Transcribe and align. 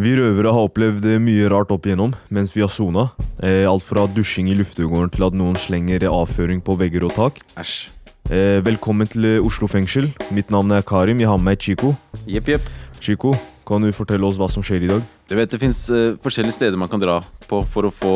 Vi 0.00 0.14
røvere 0.16 0.48
har 0.48 0.64
opplevd 0.64 1.04
eh, 1.10 1.18
mye 1.20 1.48
rart 1.52 1.72
opp 1.74 1.84
igjennom 1.84 2.14
mens 2.32 2.54
vi 2.54 2.62
har 2.64 2.70
sona. 2.72 3.10
Eh, 3.44 3.66
alt 3.68 3.84
fra 3.84 4.06
dusjing 4.08 4.48
i 4.48 4.54
luftegården 4.56 5.10
til 5.12 5.26
at 5.26 5.34
noen 5.36 5.58
slenger 5.60 6.06
avføring 6.08 6.62
på 6.64 6.72
vegger 6.80 7.04
og 7.04 7.12
tak. 7.18 7.40
Æsj. 7.60 7.90
Eh, 8.32 8.60
velkommen 8.64 9.10
til 9.10 9.26
Oslo 9.44 9.68
fengsel. 9.68 10.08
Mitt 10.32 10.48
navn 10.54 10.72
er 10.72 10.86
Karim. 10.88 11.20
Jeg 11.20 11.28
har 11.28 11.36
med 11.36 11.50
meg 11.50 11.60
Chico. 11.60 11.92
Jepp, 12.24 12.48
jepp. 12.48 12.70
Chico, 12.96 13.34
kan 13.68 13.84
du 13.84 13.90
fortelle 13.92 14.24
oss 14.24 14.38
hva 14.40 14.48
som 14.48 14.64
skjer 14.64 14.86
i 14.86 14.88
dag? 14.88 15.04
Du 15.28 15.34
vet, 15.36 15.50
Det 15.52 15.60
fins 15.60 15.82
forskjellige 16.24 16.56
steder 16.56 16.80
man 16.80 16.88
kan 16.88 17.02
dra 17.02 17.18
på 17.50 17.60
for 17.68 17.90
å 17.90 17.92
få 17.92 18.14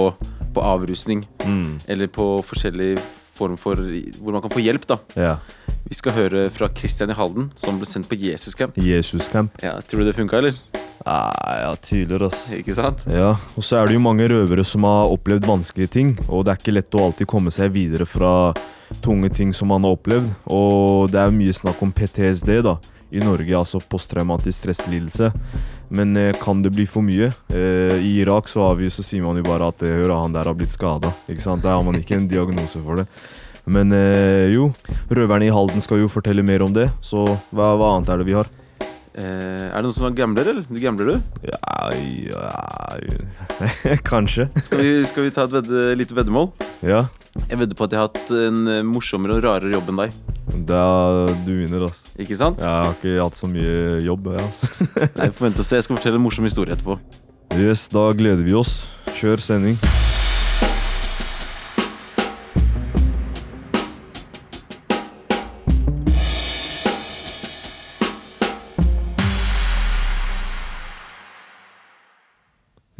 på 0.56 0.64
avrusning. 0.64 1.20
Mm. 1.44 1.82
Eller 1.86 2.08
på 2.08 2.38
forskjellige 2.48 3.02
form 3.36 3.58
for 3.60 3.76
hvor 3.76 4.32
man 4.32 4.40
kan 4.40 4.54
få 4.56 4.64
hjelp. 4.64 4.86
da 4.88 4.98
Ja. 5.20 5.36
Vi 5.84 6.00
skal 6.00 6.16
høre 6.16 6.48
fra 6.48 6.70
Christian 6.72 7.10
i 7.10 7.18
Halden, 7.18 7.52
som 7.60 7.76
ble 7.76 7.84
sendt 7.84 8.08
på 8.08 8.16
Jesuscamp. 8.16 8.80
Jesuscamp. 8.80 9.52
Ja, 9.60 9.82
tror 9.84 10.00
du 10.00 10.06
det 10.08 10.16
funka, 10.16 10.40
eller? 10.40 10.56
Ah, 11.04 11.56
ja, 11.60 11.72
tviler, 11.76 12.22
ass. 12.24 12.46
Ikke 12.56 12.74
sant? 12.76 13.04
Ja, 13.12 13.34
og 13.36 13.64
så 13.64 13.76
er 13.82 13.90
det 13.90 13.98
jo 13.98 14.04
mange 14.04 14.24
røvere 14.30 14.64
som 14.64 14.86
har 14.88 15.12
opplevd 15.12 15.44
vanskelige 15.44 15.92
ting, 15.92 16.14
og 16.30 16.46
det 16.46 16.54
er 16.54 16.62
ikke 16.62 16.76
lett 16.78 16.96
å 16.96 17.04
alltid 17.10 17.28
komme 17.28 17.52
seg 17.52 17.74
videre 17.74 18.06
fra 18.08 18.54
tunge 19.04 19.28
ting 19.34 19.52
som 19.52 19.68
man 19.68 19.84
har 19.84 19.98
opplevd. 19.98 20.30
Og 20.48 21.12
det 21.12 21.20
er 21.20 21.36
mye 21.36 21.52
snakk 21.56 21.82
om 21.84 21.92
PTSD 21.92 22.56
da, 22.64 22.78
i 23.12 23.20
Norge, 23.20 23.52
altså 23.52 23.82
posttraumatisk 23.84 24.62
stresslidelse. 24.64 25.28
Men 25.94 26.16
eh, 26.16 26.32
kan 26.40 26.64
det 26.64 26.72
bli 26.72 26.88
for 26.88 27.04
mye? 27.04 27.28
Eh, 27.52 28.00
I 28.00 28.16
Irak 28.24 28.48
så, 28.48 28.64
har 28.64 28.80
vi, 28.80 28.88
så 28.90 29.04
sier 29.04 29.22
man 29.26 29.36
jo 29.38 29.44
bare 29.46 29.68
at 29.74 29.84
eh, 29.84 29.92
hør, 30.00 30.16
han 30.22 30.32
der 30.34 30.48
har 30.48 30.56
blitt 30.56 30.72
skada. 30.72 31.12
Der 31.28 31.68
har 31.68 31.84
man 31.84 32.00
ikke 32.00 32.16
en 32.16 32.30
diagnose 32.32 32.80
for 32.80 33.02
det. 33.02 33.06
Men 33.68 33.92
eh, 33.92 34.50
jo, 34.56 34.72
røverne 35.12 35.46
i 35.46 35.52
Halden 35.52 35.84
skal 35.84 36.00
jo 36.00 36.10
fortelle 36.12 36.44
mer 36.44 36.64
om 36.64 36.72
det, 36.72 36.88
så 37.04 37.28
hva, 37.52 37.74
hva 37.76 37.94
annet 37.94 38.12
er 38.12 38.20
det 38.20 38.32
vi 38.32 38.40
har? 38.40 38.48
Eh, 39.14 39.70
er 39.70 39.78
det 39.78 39.84
noen 39.86 39.94
som 39.94 40.08
er 40.08 40.14
gambler, 40.18 40.48
eller? 40.50 40.64
Du 40.66 40.74
gambler, 40.82 41.06
du? 41.14 41.22
Ja, 41.46 41.58
ja 41.94 42.50
Kanskje. 44.10 44.48
Skal 44.58 44.80
vi, 44.82 44.88
skal 45.06 45.22
vi 45.28 45.34
ta 45.34 45.44
et 45.46 45.54
vedde, 45.54 45.94
lite 46.00 46.16
veddemål? 46.18 46.50
Ja. 46.82 47.04
Jeg 47.48 47.58
vedder 47.60 47.76
på 47.78 47.84
at 47.86 47.92
jeg 47.94 48.00
har 48.02 48.08
hatt 48.10 48.30
en 48.34 48.66
eh, 48.70 48.82
morsommere 48.86 49.36
og 49.38 49.44
rarere 49.46 49.74
jobb 49.76 49.88
enn 49.92 50.00
deg. 50.02 50.10
Da, 50.66 50.82
du 51.46 51.52
vinner, 51.62 51.80
altså. 51.86 52.10
Ikke 52.18 52.36
sant? 52.38 52.58
Jeg 52.62 52.70
har 52.70 52.90
ikke 52.96 53.14
hatt 53.22 53.36
så 53.38 53.46
mye 53.50 54.00
jobb. 54.04 54.22
jeg, 54.34 54.42
Altså. 54.48 54.62
Nei, 55.20 55.28
vi 55.30 55.34
vente 55.46 55.62
og 55.62 55.66
se. 55.68 55.74
Jeg 55.78 55.84
skal 55.86 55.96
fortelle 56.00 56.18
en 56.18 56.26
morsom 56.26 56.44
historie 56.50 56.74
etterpå. 56.74 56.94
Yes, 57.54 57.86
da 57.92 58.02
gleder 58.18 58.42
vi 58.42 58.54
oss. 58.58 58.72
Kjør 59.14 59.38
sending. 59.42 59.78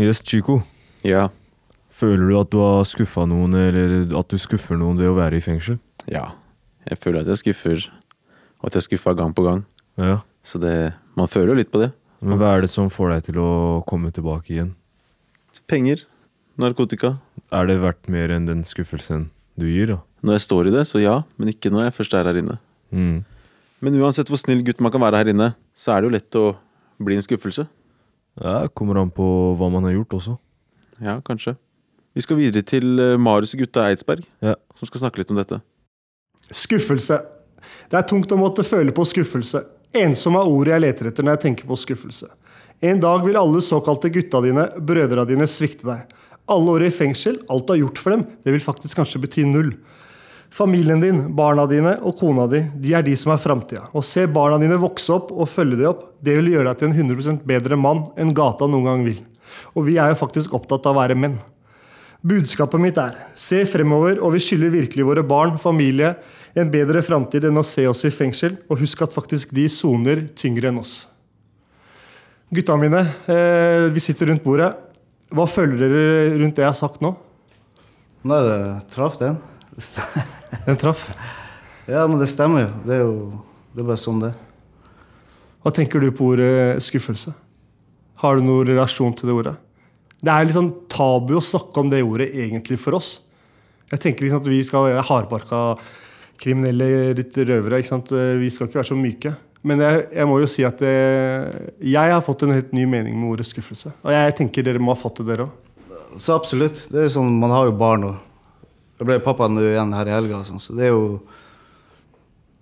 Yes, 0.01 0.23
Chico. 0.27 0.61
Ja. 1.07 1.29
Føler 1.95 2.27
du 2.27 2.39
at 2.41 2.51
du 2.51 2.59
har 2.59 2.83
skuffa 2.89 3.23
noen, 3.31 3.53
eller 3.55 4.17
at 4.19 4.33
du 4.33 4.41
skuffer 4.43 4.79
noen 4.81 4.99
ved 4.99 5.13
å 5.13 5.15
være 5.15 5.39
i 5.39 5.45
fengsel? 5.45 5.77
Ja. 6.11 6.33
Jeg 6.89 6.99
føler 7.01 7.23
at 7.23 7.31
jeg 7.31 7.43
skuffer, 7.45 7.85
og 8.59 8.71
at 8.71 8.79
jeg 8.81 8.89
skuffa 8.89 9.15
gang 9.15 9.35
på 9.37 9.45
gang. 9.47 9.63
Ja. 10.01 10.25
Så 10.43 10.59
det, 10.59 10.95
man 11.15 11.31
føler 11.31 11.55
jo 11.55 11.61
litt 11.61 11.71
på 11.71 11.85
det. 11.85 11.93
Men 12.25 12.41
hva 12.41 12.57
er 12.57 12.65
det 12.65 12.73
som 12.73 12.91
får 12.91 13.13
deg 13.13 13.29
til 13.29 13.39
å 13.39 13.53
komme 13.87 14.11
tilbake 14.15 14.51
igjen? 14.57 14.73
Penger. 15.71 16.03
Narkotika. 16.59 17.15
Er 17.55 17.71
det 17.71 17.79
verdt 17.83 18.11
mer 18.11 18.35
enn 18.35 18.49
den 18.49 18.65
skuffelsen 18.67 19.29
du 19.55 19.69
gir, 19.71 19.95
da? 19.95 20.01
Når 20.27 20.39
jeg 20.39 20.45
står 20.49 20.69
i 20.69 20.75
det, 20.75 20.85
så 20.91 20.99
ja. 21.03 21.21
Men 21.39 21.53
ikke 21.53 21.71
når 21.71 21.87
jeg 21.87 21.97
først 22.01 22.19
er 22.19 22.27
her 22.27 22.41
inne. 22.41 22.59
Mm. 22.91 23.23
Men 23.85 23.99
uansett 24.03 24.31
hvor 24.33 24.41
snill 24.41 24.65
gutt 24.67 24.83
man 24.83 24.91
kan 24.95 25.03
være 25.05 25.23
her 25.23 25.31
inne, 25.31 25.53
så 25.77 25.95
er 25.95 26.03
det 26.03 26.09
jo 26.09 26.15
lett 26.17 26.39
å 26.41 26.45
bli 27.05 27.19
en 27.19 27.27
skuffelse. 27.27 27.69
Ja, 28.41 28.67
Kommer 28.75 28.99
an 29.03 29.11
på 29.15 29.27
hva 29.59 29.69
man 29.71 29.85
har 29.87 29.95
gjort 29.95 30.17
også. 30.19 30.39
Ja, 31.03 31.19
kanskje. 31.27 31.57
Vi 32.15 32.23
skal 32.23 32.39
videre 32.39 32.63
til 32.67 32.99
eh, 33.03 33.17
Marius 33.19 33.55
og 33.57 33.65
gutta 33.65 33.89
Eidsberg, 33.91 34.25
Ja. 34.43 34.55
som 34.75 34.87
skal 34.87 35.01
snakke 35.05 35.19
litt 35.23 35.31
om 35.31 35.39
dette. 35.39 35.61
Skuffelse. 36.55 37.19
Det 37.91 37.99
er 37.99 38.07
tungt 38.09 38.31
å 38.33 38.39
måtte 38.39 38.65
føle 38.67 38.93
på 38.95 39.05
skuffelse. 39.07 39.65
Ensom 39.95 40.37
er 40.39 40.51
ordet 40.51 40.75
jeg 40.75 40.83
leter 40.85 41.09
etter 41.11 41.27
når 41.27 41.37
jeg 41.37 41.45
tenker 41.49 41.69
på 41.71 41.79
skuffelse. 41.79 42.29
En 42.85 43.01
dag 43.01 43.23
vil 43.25 43.37
alle 43.39 43.61
såkalte 43.65 44.11
gutta 44.13 44.41
dine, 44.45 44.67
brødra 44.83 45.25
dine, 45.27 45.47
svikte 45.49 45.87
deg. 45.89 46.15
Alle 46.51 46.75
år 46.75 46.85
i 46.89 46.93
fengsel, 46.93 47.39
alt 47.49 47.67
du 47.67 47.73
har 47.73 47.81
gjort 47.81 48.01
for 48.03 48.13
dem, 48.17 48.25
det 48.45 48.53
vil 48.53 48.61
faktisk 48.61 48.99
kanskje 48.99 49.23
bety 49.23 49.45
null. 49.49 49.71
Familien 50.55 51.01
din, 51.03 51.17
barna 51.35 51.65
dine 51.67 51.97
og 52.07 52.15
kona 52.21 52.45
di, 52.47 52.61
de 52.79 52.93
er 52.95 53.03
de 53.03 53.17
som 53.19 53.33
er 53.35 53.41
framtida. 53.43 53.89
Å 53.91 54.03
se 54.07 54.23
barna 54.31 54.61
dine 54.63 54.77
vokse 54.79 55.11
opp 55.11 55.33
og 55.35 55.49
følge 55.51 55.81
dem 55.81 55.89
opp, 55.91 56.05
det 56.23 56.37
vil 56.39 56.53
gjøre 56.53 56.69
deg 56.69 56.79
til 56.79 56.93
en 56.93 57.09
100% 57.09 57.41
bedre 57.49 57.79
mann 57.81 58.05
enn 58.15 58.31
gata 58.37 58.69
noen 58.71 58.87
gang 58.87 59.03
vil. 59.03 59.19
Og 59.75 59.89
vi 59.89 59.97
er 59.99 60.13
jo 60.13 60.21
faktisk 60.21 60.55
opptatt 60.55 60.87
av 60.87 60.95
å 60.95 61.01
være 61.01 61.17
menn. 61.19 61.41
Budskapet 62.23 62.81
mitt 62.81 63.01
er 63.03 63.17
se 63.35 63.65
fremover, 63.67 64.21
og 64.23 64.37
vi 64.37 64.43
skylder 64.45 64.71
virkelig 64.77 65.07
våre 65.09 65.25
barn, 65.27 65.57
familie, 65.59 66.13
en 66.55 66.71
bedre 66.71 67.03
framtid 67.03 67.49
enn 67.49 67.59
å 67.59 67.67
se 67.67 67.89
oss 67.91 68.05
i 68.07 68.13
fengsel, 68.15 68.55
og 68.71 68.79
husk 68.79 69.03
at 69.03 69.17
faktisk 69.17 69.51
de 69.59 69.67
soner 69.69 70.23
tyngre 70.39 70.71
enn 70.71 70.79
oss. 70.85 70.95
Gutta 72.55 72.77
mine, 72.79 73.03
eh, 73.27 73.89
vi 73.91 74.01
sitter 74.07 74.31
rundt 74.31 74.47
bordet. 74.47 74.71
Hva 75.35 75.49
føler 75.51 75.83
dere 75.83 76.39
rundt 76.39 76.55
det 76.55 76.63
jeg 76.63 76.71
har 76.71 76.79
sagt 76.79 77.03
nå? 77.03 77.17
Nei, 78.23 78.41
det 78.47 78.63
traff 78.95 79.19
den. 79.19 79.43
Den 80.65 80.79
traff. 80.81 81.09
Ja, 81.87 82.07
men 82.09 82.19
det 82.21 82.31
stemmer 82.33 82.65
jo. 82.65 82.71
Det 82.87 82.97
er 82.97 83.03
jo 83.05 83.17
det 83.75 83.83
er 83.83 83.89
bare 83.89 84.01
sånn 84.01 84.23
det. 84.23 84.31
Hva 85.65 85.73
tenker 85.75 86.01
du 86.01 86.13
på 86.15 86.31
ordet 86.35 86.83
skuffelse? 86.85 87.33
Har 88.23 88.39
du 88.39 88.45
noen 88.47 88.69
relasjon 88.69 89.15
til 89.19 89.29
det 89.29 89.35
ordet? 89.35 89.55
Det 90.25 90.33
er 90.33 90.47
litt 90.47 90.57
sånn 90.57 90.73
tabu 90.93 91.35
å 91.37 91.43
snakke 91.45 91.83
om 91.83 91.91
det 91.93 92.05
ordet 92.07 92.31
egentlig 92.31 92.79
for 92.81 92.97
oss. 92.97 93.17
Jeg 93.91 94.01
tenker 94.01 94.25
liksom 94.25 94.41
at 94.41 94.49
vi 94.49 94.61
skal 94.65 94.87
være 94.87 95.05
hardbarka 95.05 95.63
kriminelle 96.41 97.17
litt 97.19 97.37
røvere. 97.37 97.81
ikke 97.81 97.91
sant? 97.91 98.13
Vi 98.15 98.53
skal 98.53 98.69
ikke 98.69 98.81
være 98.81 98.91
så 98.93 98.99
myke. 98.99 99.35
Men 99.65 99.81
jeg, 99.81 100.05
jeg 100.13 100.29
må 100.29 100.39
jo 100.43 100.49
si 100.51 100.65
at 100.69 100.81
det, 100.81 100.95
jeg 101.81 102.13
har 102.13 102.25
fått 102.25 102.45
en 102.45 102.53
helt 102.55 102.73
ny 102.77 102.85
mening 102.89 103.17
med 103.17 103.35
ordet 103.35 103.49
skuffelse. 103.49 103.95
Og 104.05 104.13
jeg 104.13 104.37
tenker 104.39 104.67
dere 104.67 104.83
må 104.83 104.93
ha 104.95 105.01
fått 105.01 105.23
det, 105.23 105.29
dere 105.33 105.49
òg. 105.49 105.61
Så 106.21 106.37
absolutt. 106.37 106.85
Det 106.93 107.01
er 107.01 107.09
jo 107.09 107.15
sånn, 107.17 107.33
Man 107.41 107.53
har 107.53 107.67
jo 107.67 107.77
barn, 107.81 108.05
og 108.07 108.34
jeg 108.99 109.09
ble 109.09 109.19
pappa 109.25 109.49
nå 109.51 109.63
igjen 109.65 109.95
her 109.97 110.11
i 110.11 110.15
helga, 110.15 110.43
sånn, 110.47 110.63
så 110.63 110.77
det 110.77 110.89
er 110.89 110.93
jo 110.95 111.21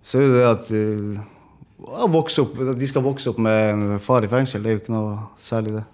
Så 0.02 0.18
er 0.18 0.26
det 0.26 0.38
det 0.40 0.46
at 0.48 0.70
ja, 0.72 2.06
vokse 2.10 2.42
opp, 2.42 2.56
de 2.78 2.86
skal 2.88 3.04
vokse 3.04 3.30
opp 3.30 3.38
med 3.42 3.74
en 3.74 4.00
far 4.02 4.24
i 4.24 4.30
fengsel, 4.30 4.62
det 4.62 4.70
er 4.70 4.76
jo 4.76 4.82
ikke 4.82 4.94
noe 4.94 5.16
særlig, 5.38 5.76
det. 5.78 5.84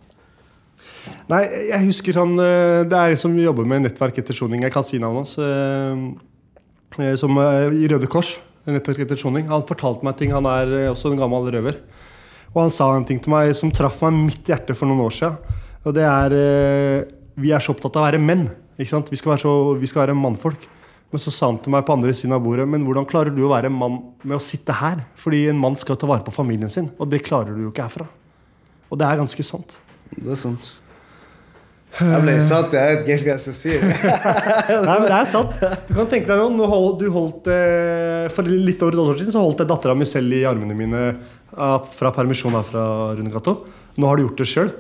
Nei, 1.29 1.43
jeg 1.71 1.87
husker 1.87 2.19
han 2.21 2.35
eh, 2.43 2.83
Det 2.89 2.97
er 2.99 3.15
en 3.15 3.21
som 3.21 3.37
jobber 3.41 3.65
med 3.69 3.85
nettverk 3.85 4.19
etter 4.21 4.37
soning. 4.37 4.65
Jeg 4.67 4.75
kan 4.75 4.85
si 4.85 4.99
navnet 5.01 5.25
hans. 5.25 5.35
eh, 5.41 7.05
eh, 7.05 7.15
Som 7.21 7.39
eh, 7.41 7.73
i 7.79 7.89
Røde 7.89 8.09
Kors. 8.11 8.35
Nettverk 8.69 9.01
etter 9.07 9.17
soning. 9.17 9.47
Han 9.49 9.65
fortalte 9.69 10.05
meg 10.05 10.19
ting. 10.19 10.35
Han 10.37 10.49
er 10.51 10.73
eh, 10.83 10.91
også 10.93 11.13
en 11.13 11.21
gammel 11.21 11.49
røver. 11.55 11.79
Og 12.53 12.63
han 12.67 12.75
sa 12.75 12.91
en 12.97 13.07
ting 13.09 13.21
til 13.25 13.33
meg 13.33 13.55
som 13.57 13.73
traff 13.73 14.03
meg 14.05 14.19
midt 14.19 14.49
i 14.49 14.53
hjertet 14.53 14.77
for 14.77 14.89
noen 14.91 15.07
år 15.07 15.17
siden. 15.17 15.57
Og 15.89 15.97
det 15.97 16.05
er 16.09 16.37
eh, 16.37 17.09
Vi 17.41 17.53
er 17.57 17.65
så 17.65 17.73
opptatt 17.73 17.97
av 17.97 18.05
å 18.05 18.09
være 18.11 18.21
menn. 18.21 18.49
Ikke 18.79 18.93
sant? 18.93 19.11
Vi 19.11 19.19
skal 19.19 19.35
være, 19.35 19.43
så, 19.43 19.55
vi 19.79 19.91
skal 19.91 20.07
være 20.07 20.17
mannfolk. 20.19 20.69
Men 21.09 21.23
så 21.23 21.33
sa 21.33 21.49
han 21.49 21.59
til 21.65 21.73
meg 21.73 21.87
på 21.89 21.95
andre 21.97 22.13
siden 22.13 22.35
av 22.37 22.43
bordet 22.45 22.67
Men 22.69 22.83
hvordan 22.85 23.07
klarer 23.09 23.33
du 23.33 23.41
å 23.47 23.53
være 23.55 23.71
en 23.71 23.79
mann 23.79 23.95
med 24.21 24.37
å 24.37 24.43
sitte 24.45 24.75
her? 24.77 25.01
Fordi 25.17 25.47
en 25.49 25.61
mann 25.61 25.79
skal 25.79 25.97
ta 25.97 26.09
vare 26.09 26.25
på 26.27 26.35
familien 26.35 26.69
sin, 26.73 26.91
og 27.01 27.09
det 27.09 27.25
klarer 27.25 27.57
du 27.57 27.65
jo 27.65 27.73
ikke 27.73 27.87
herfra. 27.87 28.09
Og 28.89 29.01
det 29.01 29.09
er 29.09 29.21
ganske 29.21 29.47
sant. 29.47 29.79
Det 30.13 30.29
er 30.35 30.41
sant. 30.41 30.69
Jeg 31.99 32.21
ble 32.21 32.35
satt, 32.45 32.75
jeg 32.77 32.99
vet 32.99 33.07
ikke 33.09 33.25
hva 33.25 33.33
jeg 33.33 33.43
skal 33.43 33.57
si. 33.57 33.73
Nei, 34.89 34.97
men 35.01 35.07
det 35.09 35.17
er 35.17 35.31
sant. 35.31 35.57
Du 35.89 35.95
kan 35.97 36.11
tenke 36.11 36.29
deg 36.29 36.43
nå, 36.55 36.69
hold, 36.69 36.99
du 37.01 37.09
holdt, 37.15 37.49
eh, 37.51 38.29
For 38.35 38.47
litt 38.47 38.85
over 38.85 38.95
et 38.95 39.01
år 39.03 39.23
siden 39.23 39.35
så 39.35 39.43
holdt 39.43 39.65
jeg 39.65 39.71
dattera 39.71 39.97
mi 39.97 40.07
selv 40.09 40.37
i 40.37 40.45
armene 40.49 40.77
mine 40.77 41.01
eh, 41.09 41.89
fra 41.97 42.13
permisjon 42.15 42.55
her 42.59 42.69
fra 42.69 42.85
Rundegata. 43.17 43.57
Nå 43.99 44.11
har 44.11 44.21
du 44.21 44.27
gjort 44.27 44.45
det 44.45 44.49
sjøl. 44.53 44.71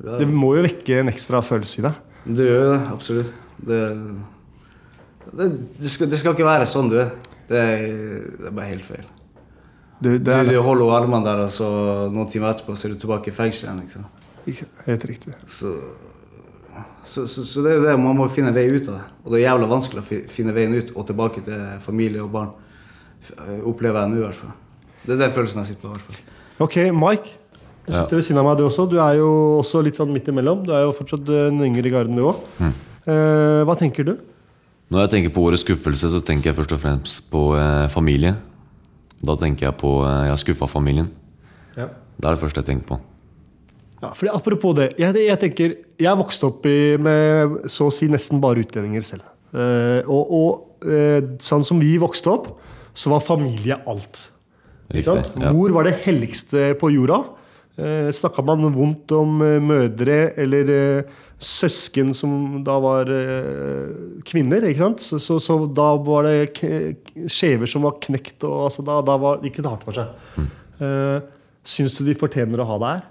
Det 0.00 0.28
må 0.32 0.54
jo 0.56 0.64
vekke 0.64 1.00
en 1.02 1.12
ekstra 1.12 1.42
følelse 1.44 1.80
i 1.80 1.86
deg. 1.86 1.96
Det 2.24 2.46
gjør 2.46 2.60
jo 2.60 2.68
det, 2.72 2.80
absolutt. 2.94 3.32
Det, 3.70 3.80
det, 5.30 5.48
det, 5.80 5.90
skal, 5.92 6.08
det 6.10 6.20
skal 6.20 6.36
ikke 6.36 6.46
være 6.48 6.68
sånn 6.68 6.88
du 6.92 6.96
er. 7.02 7.10
Det 7.50 7.58
er, 7.60 7.82
det 8.40 8.52
bare 8.54 8.70
helt 8.70 8.86
feil. 8.86 9.08
Det, 10.00 10.14
Du, 10.16 10.24
det 10.24 10.32
er 10.32 10.46
du 10.48 10.54
holder 10.64 10.94
armene 10.96 11.26
der, 11.26 11.42
og 11.44 11.50
så 11.52 11.66
noen 12.12 12.30
timer 12.32 12.54
etterpå 12.54 12.76
så 12.78 12.88
er 12.88 12.94
du 12.94 13.02
tilbake 13.02 13.32
i 13.32 13.36
fengsel 13.36 13.68
igjen. 13.68 13.82
Liksom. 13.84 14.06
helt 14.86 15.04
riktig. 15.10 15.34
Så, 15.50 15.74
så, 17.04 17.26
så, 17.26 17.44
så 17.44 17.64
det 17.66 17.74
er 17.74 17.76
jo 17.80 17.84
det, 17.84 17.98
man 18.00 18.16
må 18.16 18.28
finne 18.32 18.54
vei 18.56 18.64
ut 18.70 18.88
av 18.88 18.96
det. 18.96 19.02
Og 19.24 19.34
det 19.34 19.40
er 19.40 19.46
jævla 19.50 19.68
vanskelig 19.74 20.00
å 20.00 20.22
finne 20.32 20.56
veien 20.56 20.78
ut 20.78 20.94
og 20.94 21.04
tilbake 21.10 21.44
til 21.44 21.66
familie 21.84 22.24
og 22.24 22.32
barn. 22.32 22.54
Opplever 23.68 24.00
jeg 24.06 24.14
nå, 24.14 24.22
i 24.22 24.24
hvert 24.24 24.40
fall. 24.40 24.56
Det 25.04 25.16
er 25.16 25.22
den 25.26 25.36
følelsen 25.36 25.60
jeg 25.60 25.74
sitter 25.74 25.84
på. 25.84 25.92
i 25.92 25.98
hvert 25.98 26.08
fall. 26.08 26.24
Ok, 26.64 26.80
Mike. 26.96 27.39
Du 27.90 27.96
sitter 27.96 28.20
ved 28.20 28.26
siden 28.26 28.38
av 28.38 28.46
meg, 28.46 28.58
du 28.60 28.66
også. 28.68 28.86
Du 28.86 28.96
er 29.02 29.16
jo 29.18 29.30
også 29.58 29.82
litt 29.82 29.98
sånn 29.98 30.12
midt 30.14 30.28
imellom. 30.30 30.62
Du 30.66 30.70
er 30.76 30.84
jo 30.86 30.94
fortsatt 30.94 31.26
en 31.26 31.58
den 31.58 31.66
yngre 31.72 31.90
i 31.90 31.92
garden, 31.92 32.18
du 32.18 32.28
òg. 32.30 32.44
Eh, 32.62 33.62
hva 33.66 33.74
tenker 33.78 34.06
du? 34.06 34.14
Når 34.90 35.04
jeg 35.04 35.12
tenker 35.16 35.34
på 35.34 35.42
årets 35.46 35.64
skuffelse, 35.66 36.10
så 36.12 36.20
tenker 36.22 36.50
jeg 36.50 36.58
først 36.58 36.74
og 36.76 36.82
fremst 36.82 37.26
på 37.32 37.44
eh, 37.58 37.88
familie. 37.90 38.36
Da 39.26 39.36
tenker 39.40 39.68
jeg 39.68 39.78
på 39.80 39.92
eh, 40.04 40.26
jeg 40.28 40.34
har 40.34 40.40
skuffa 40.44 40.70
familien. 40.70 41.10
Ja. 41.76 41.88
Det 41.90 42.28
er 42.28 42.36
det 42.36 42.42
første 42.42 42.62
jeg 42.62 42.70
tenker 42.70 42.88
på. 42.94 43.00
Ja, 44.00 44.14
fordi 44.16 44.32
Apropos 44.32 44.74
det. 44.78 44.92
Jeg, 45.00 45.16
jeg 45.26 45.38
tenker, 45.42 45.76
jeg 46.00 46.20
vokste 46.22 46.48
opp 46.48 46.66
i, 46.68 46.96
med 47.00 47.68
så 47.70 47.90
å 47.90 47.94
si 47.94 48.08
nesten 48.12 48.40
bare 48.42 48.62
utlendinger 48.64 49.04
selv. 49.06 49.26
Eh, 49.50 50.06
og 50.06 50.30
og 50.38 50.86
eh, 50.88 51.20
sånn 51.42 51.66
som 51.66 51.80
vi 51.82 51.96
vokste 52.00 52.30
opp, 52.32 52.52
så 52.96 53.12
var 53.12 53.24
familie 53.24 53.76
alt. 53.90 54.28
Riktig. 54.90 55.26
Ja. 55.38 55.52
Mor 55.54 55.74
var 55.74 55.86
det 55.86 55.98
helligste 56.06 56.72
på 56.80 56.90
jorda. 56.94 57.20
Eh, 57.78 58.10
Snakka 58.12 58.42
man 58.44 58.72
vondt 58.74 59.12
om 59.14 59.40
eh, 59.44 59.58
mødre 59.62 60.18
eller 60.40 60.72
eh, 60.74 61.12
søsken 61.40 62.10
som 62.16 62.58
da 62.66 62.76
var 62.82 63.10
eh, 63.14 63.92
kvinner, 64.26 64.66
ikke 64.68 64.82
sant? 64.82 65.04
Så, 65.04 65.20
så, 65.22 65.38
så 65.40 65.56
da 65.70 65.92
var 66.02 66.26
det 66.26 66.50
skjever 67.30 67.70
som 67.70 67.86
var 67.86 68.00
knekt, 68.02 68.42
og 68.44 68.66
altså, 68.66 68.84
da, 68.86 68.98
da 69.06 69.16
var, 69.20 69.40
gikk 69.46 69.62
det 69.62 69.70
hardt 69.70 69.86
for 69.86 69.96
seg. 69.96 70.12
Mm. 70.36 70.50
Syns 71.70 71.96
du 71.96 72.04
de 72.06 72.16
fortjener 72.16 72.60
å 72.60 72.68
ha 72.68 72.76
deg 72.80 72.92
her? 72.94 73.08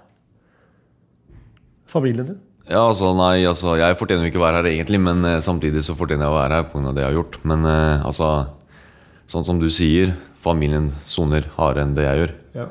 Familien 1.90 2.32
din? 2.32 2.40
Ja, 2.70 2.84
altså, 2.84 3.10
nei, 3.18 3.42
altså, 3.46 3.74
jeg 3.78 3.98
fortjener 3.98 4.26
jo 4.26 4.30
ikke 4.30 4.42
å 4.42 4.46
være 4.46 4.60
her 4.60 4.70
egentlig, 4.70 5.00
men 5.02 5.26
samtidig 5.42 5.82
så 5.86 5.96
fortjener 5.98 6.26
jeg 6.26 6.34
å 6.34 6.38
være 6.38 6.58
her 6.58 6.66
pga. 6.70 6.92
det 6.94 7.02
jeg 7.02 7.08
har 7.08 7.18
gjort. 7.18 7.38
Men 7.50 7.66
altså, 7.66 8.30
sånn 9.30 9.46
som 9.46 9.62
du 9.62 9.66
sier, 9.74 10.14
familien 10.42 10.90
soner 11.06 11.46
hardere 11.56 11.86
enn 11.86 11.96
det 11.98 12.06
jeg 12.06 12.22
gjør. 12.22 12.36
Ja. 12.58 12.68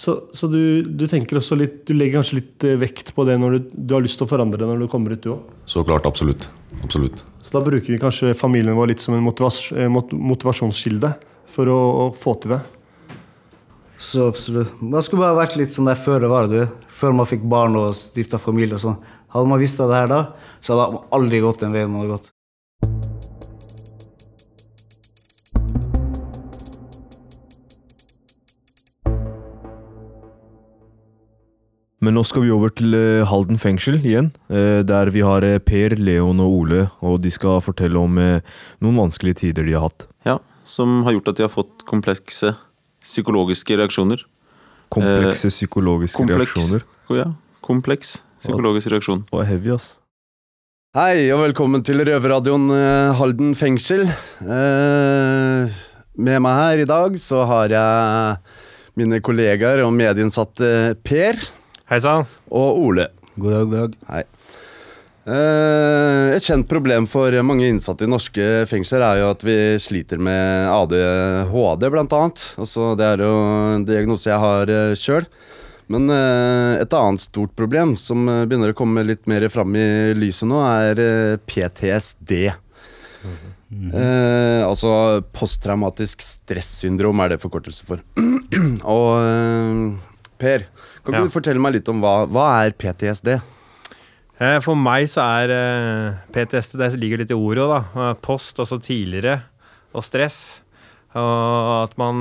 Så, 0.00 0.14
så 0.32 0.48
du, 0.48 0.82
du 0.82 1.02
tenker 1.10 1.36
også 1.36 1.58
litt 1.60 1.82
Du 1.84 1.92
legger 1.92 2.20
kanskje 2.20 2.38
litt 2.38 2.64
eh, 2.64 2.78
vekt 2.80 3.10
på 3.12 3.26
det 3.28 3.34
når 3.40 3.52
du, 3.52 3.72
du 3.74 3.92
har 3.92 4.00
lyst 4.00 4.16
til 4.16 4.24
å 4.24 4.30
forandre 4.30 4.62
det 4.62 4.68
når 4.70 4.86
du 4.86 4.88
kommer 4.88 5.12
ut, 5.12 5.20
du 5.20 5.34
òg? 5.34 5.50
Så 5.68 5.84
klart, 5.84 6.08
absolutt. 6.08 6.46
Absolutt. 6.80 7.20
Så 7.44 7.52
da 7.52 7.60
bruker 7.66 7.92
vi 7.92 8.00
kanskje 8.00 8.32
familien 8.38 8.78
vår 8.78 8.94
litt 8.94 9.04
som 9.04 9.18
en 9.18 9.28
eh, 9.28 9.90
motivasjonskilde 9.90 11.12
for 11.50 11.68
å, 11.68 11.76
å 11.76 12.08
få 12.16 12.36
til 12.40 12.54
det. 12.56 12.62
Så 14.00 14.30
absolutt. 14.30 14.72
Man 14.80 15.04
skulle 15.04 15.26
bare 15.26 15.42
vært 15.42 15.60
litt 15.60 15.76
sånn 15.76 15.90
der 15.90 16.00
før 16.00 16.24
det 16.24 16.32
var, 16.32 16.48
du. 16.48 16.64
Før 16.88 17.12
man 17.20 17.28
fikk 17.28 17.44
barn 17.52 17.76
og 17.76 17.92
stifta 17.98 18.40
familie 18.40 18.80
og 18.80 18.86
sånn. 18.86 19.00
Hadde 19.34 19.52
man 19.52 19.60
visst 19.60 19.82
det 19.82 19.92
her 19.92 20.08
da, 20.08 20.24
så 20.64 20.78
hadde 20.78 20.94
man 20.96 21.08
aldri 21.20 21.44
gått 21.44 21.60
den 21.66 21.76
veien 21.76 21.92
man 21.92 22.06
har 22.06 22.14
gått. 22.16 22.32
Men 32.00 32.16
nå 32.16 32.22
skal 32.24 32.46
vi 32.46 32.52
over 32.54 32.72
til 32.72 32.94
eh, 32.96 33.28
Halden 33.28 33.58
fengsel 33.60 33.98
igjen, 34.00 34.30
eh, 34.48 34.80
der 34.88 35.10
vi 35.12 35.20
har 35.20 35.44
eh, 35.44 35.58
Per, 35.60 35.92
Leon 36.00 36.40
og 36.40 36.54
Ole, 36.62 36.86
og 37.04 37.18
de 37.20 37.32
skal 37.32 37.60
fortelle 37.60 38.00
om 38.00 38.16
noen 38.16 38.96
vanskelige 39.02 39.42
tider 39.42 39.68
de 39.68 39.76
har 39.76 39.84
hatt. 39.90 40.06
Ja, 40.24 40.38
som 40.64 41.02
har 41.04 41.18
gjort 41.18 41.28
at 41.34 41.40
de 41.40 41.44
har 41.44 41.52
fått 41.52 41.84
komplekse 41.88 42.54
psykologiske 43.04 43.76
reaksjoner. 43.82 44.24
Komplekse 44.90 45.52
psykologiske 45.52 46.22
Kompleks, 46.22 46.56
reaksjoner. 46.56 46.88
ja, 47.20 47.28
kompleks 47.62 48.16
psykologisk 48.40 48.94
reaksjon. 48.94 49.26
Det 49.28 49.36
var 49.36 49.46
heavy, 49.50 49.76
ass. 49.76 49.92
Hei, 50.96 51.28
og 51.30 51.44
velkommen 51.44 51.84
til 51.86 52.00
Røverradioen 52.02 52.66
Halden 53.20 53.52
fengsel. 53.54 54.08
Eh, 54.40 55.78
med 56.16 56.42
meg 56.42 56.60
her 56.64 56.82
i 56.82 56.88
dag 56.88 57.20
så 57.20 57.44
har 57.46 57.70
jeg 57.76 58.40
mine 58.98 59.20
kollegaer 59.22 59.84
og 59.84 59.92
medinnsatte 59.94 60.96
Per 61.06 61.38
Hei 61.90 61.98
sann. 61.98 62.22
og 62.54 62.76
Ole. 62.78 63.08
God 63.34 63.50
dag, 63.50 63.70
dag. 63.72 63.94
Hei. 64.06 64.20
Eh, 65.26 66.36
et 66.36 66.44
kjent 66.46 66.68
problem 66.70 67.08
for 67.10 67.34
mange 67.42 67.66
innsatte 67.66 68.06
i 68.06 68.10
norske 68.10 68.44
fengsler 68.70 69.02
er 69.02 69.16
jo 69.18 69.30
at 69.32 69.40
vi 69.42 69.56
sliter 69.82 70.20
med 70.22 70.68
ADHD, 70.70 71.88
blant 71.90 72.14
annet. 72.14 72.44
Altså, 72.62 72.92
det 72.94 73.08
er 73.08 73.24
jo 73.26 73.32
en 73.74 73.86
diagnose 73.88 74.30
jeg 74.30 74.38
har 74.38 74.70
uh, 74.70 74.94
sjøl. 74.94 75.26
Men 75.90 76.06
eh, 76.14 76.76
et 76.84 76.94
annet 76.94 77.24
stort 77.24 77.56
problem 77.58 77.96
som 77.98 78.22
eh, 78.30 78.44
begynner 78.46 78.70
å 78.70 78.78
komme 78.78 79.02
litt 79.02 79.26
mer 79.26 79.48
fram 79.50 79.74
i 79.74 80.14
lyset 80.14 80.46
nå, 80.46 80.60
er 80.62 81.00
eh, 81.02 81.40
PTSD. 81.42 82.36
Eh, 83.90 84.60
altså 84.62 84.92
posttraumatisk 85.34 86.22
stressyndrom 86.22 87.18
er 87.26 87.34
det 87.34 87.40
forkortelse 87.42 87.90
for. 87.90 88.06
Og 88.94 89.10
eh, 89.24 90.06
Per, 90.40 90.62
kan 91.04 91.14
ikke 91.14 91.18
Ja. 91.20 91.24
du 91.28 91.34
fortelle 91.34 91.60
meg 91.62 91.72
litt 91.78 91.88
om 91.88 92.00
hva, 92.02 92.26
hva 92.28 92.46
er 92.64 92.72
PTSD? 92.72 93.40
Eh, 94.40 94.58
For 94.64 94.74
meg 94.74 95.04
så 95.12 95.20
er 95.42 95.50
eh, 95.52 96.14
PTSD 96.32 96.78
Det 96.78 96.94
ligger 97.00 97.18
litt 97.20 97.30
i 97.30 97.36
ordet 97.36 97.60
òg, 97.66 97.70
da. 97.74 98.10
Eh, 98.10 98.14
Post, 98.24 98.56
altså 98.62 98.78
tidligere, 98.80 99.42
og 99.94 100.02
stress. 100.06 100.60
Og 101.12 101.90
at 101.90 101.96
man 101.98 102.20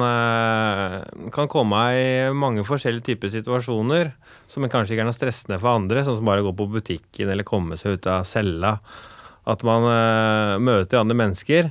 kan 1.32 1.48
komme 1.48 1.78
i 1.94 2.34
mange 2.34 2.64
forskjellige 2.66 3.06
typer 3.12 3.30
situasjoner 3.30 4.10
som 4.50 4.66
kanskje 4.66 4.96
ikke 4.96 5.04
er 5.04 5.10
noe 5.12 5.14
stressende 5.14 5.60
for 5.62 5.76
andre, 5.78 6.02
sånn 6.02 6.18
som 6.18 6.26
bare 6.26 6.42
å 6.42 6.48
gå 6.50 6.56
på 6.58 6.66
butikken 6.74 7.30
eller 7.30 7.46
komme 7.46 7.78
seg 7.78 8.00
ut 8.00 8.08
av 8.10 8.26
cella. 8.26 8.80
At 9.46 9.62
man 9.62 9.86
møter 10.66 10.98
andre 11.04 11.20
mennesker. 11.22 11.70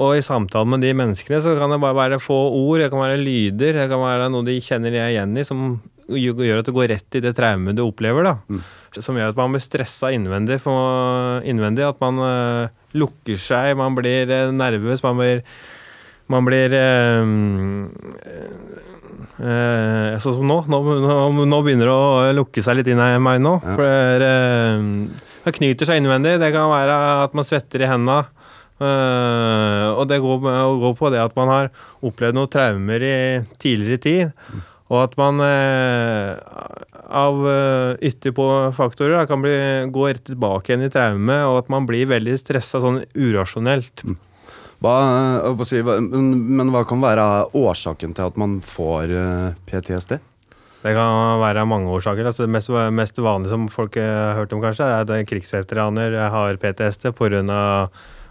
Og 0.00 0.16
i 0.16 0.24
samtalen 0.24 0.72
med 0.72 0.80
de 0.86 0.94
menneskene 0.96 1.42
så 1.44 1.52
kan 1.60 1.68
det 1.74 1.80
bare 1.84 1.98
være 2.00 2.18
få 2.22 2.38
ord, 2.56 2.80
det 2.80 2.88
kan 2.94 3.04
være 3.04 3.20
lyder, 3.20 3.76
det 3.82 3.88
kan 3.92 4.00
være 4.00 4.30
noe 4.32 4.46
de 4.48 4.56
kjenner 4.64 4.96
igjen 5.04 5.36
i, 5.36 5.44
som 5.44 5.82
gjør 6.08 6.62
at 6.62 6.68
du 6.68 6.74
går 6.76 6.92
rett 6.94 7.18
i 7.18 7.24
det 7.24 7.34
traumet 7.36 7.76
du 7.76 7.84
opplever. 7.84 8.24
da. 8.24 8.60
Som 8.98 9.18
gjør 9.20 9.34
at 9.34 9.40
man 9.40 9.52
blir 9.52 9.64
stressa 9.64 10.12
innvendig. 10.14 10.60
Innvendig 11.48 11.84
at 11.84 12.00
man 12.00 12.22
uh, 12.22 12.78
lukker 12.96 13.36
seg, 13.40 13.74
man 13.76 13.98
blir 13.98 14.30
uh, 14.32 14.54
nervøs, 14.54 15.04
man 15.04 15.20
blir 15.20 15.44
man 16.28 16.44
blir 16.44 16.74
eh, 16.76 17.22
eh, 19.40 20.16
Sånn 20.20 20.36
som 20.36 20.48
nå. 20.48 20.58
Nå, 20.68 20.80
nå. 21.48 21.60
begynner 21.64 21.88
det 21.88 21.94
å 21.94 22.34
lukke 22.36 22.64
seg 22.64 22.80
litt 22.80 22.90
inn 22.92 23.00
i 23.00 23.14
meg 23.22 23.40
nå. 23.44 23.54
Ja. 23.62 23.76
For 23.78 23.86
det, 24.22 24.28
eh, 24.28 25.30
det 25.46 25.54
knyter 25.56 25.88
seg 25.88 26.02
innvendig. 26.02 26.36
Det 26.42 26.50
kan 26.52 26.68
være 26.68 26.98
at 27.24 27.36
man 27.38 27.48
svetter 27.48 27.84
i 27.84 27.88
henda. 27.88 28.18
Eh, 28.78 29.86
og 29.94 30.04
det 30.10 30.20
går, 30.22 30.44
går 30.84 30.98
på 31.00 31.12
det 31.14 31.22
at 31.24 31.38
man 31.38 31.48
har 31.54 31.70
opplevd 32.04 32.36
noen 32.36 32.52
traumer 32.52 33.00
i 33.08 33.16
tidligere 33.56 34.04
tid. 34.04 34.52
Og 34.88 35.02
at 35.02 35.18
man 35.20 35.42
eh, 35.44 36.36
av 37.08 37.42
ytterpå 37.44 38.04
ytterpåfaktorer 38.08 39.18
da, 39.18 39.26
kan 39.28 39.42
bli, 39.44 39.56
gå 39.92 40.06
rett 40.08 40.24
tilbake 40.28 40.72
igjen 40.72 40.86
i 40.86 40.92
traume, 40.92 41.36
og 41.48 41.62
at 41.62 41.70
man 41.72 41.88
blir 41.88 42.08
veldig 42.08 42.36
stressa 42.40 42.80
sånn 42.84 43.02
urasjonelt. 43.16 44.04
Hva, 44.78 44.94
holdt 45.42 45.58
på 45.58 45.66
å 45.66 45.68
si, 45.68 45.80
men, 45.82 46.70
hva 46.70 46.84
kan 46.86 47.00
være 47.02 47.22
årsaken 47.58 48.12
til 48.14 48.28
at 48.30 48.36
man 48.40 48.58
får 48.64 49.10
eh, 49.10 49.56
PTSD? 49.68 50.18
Det 50.78 50.92
kan 50.94 51.40
være 51.42 51.66
mange 51.66 51.90
årsaker. 51.90 52.28
Altså 52.30 52.46
det 52.46 52.52
mest, 52.54 52.70
mest 52.94 53.18
vanlige 53.18 53.50
som 53.50 53.66
folk 53.72 53.98
eh, 53.98 54.06
har 54.06 54.38
hørt 54.38 54.54
om, 54.54 54.62
kanskje, 54.62 54.86
er 54.86 55.02
at 55.02 55.30
krigsveteraner 55.30 56.14
har 56.34 56.60
PTSD 56.62 57.10
pga. 57.18 57.64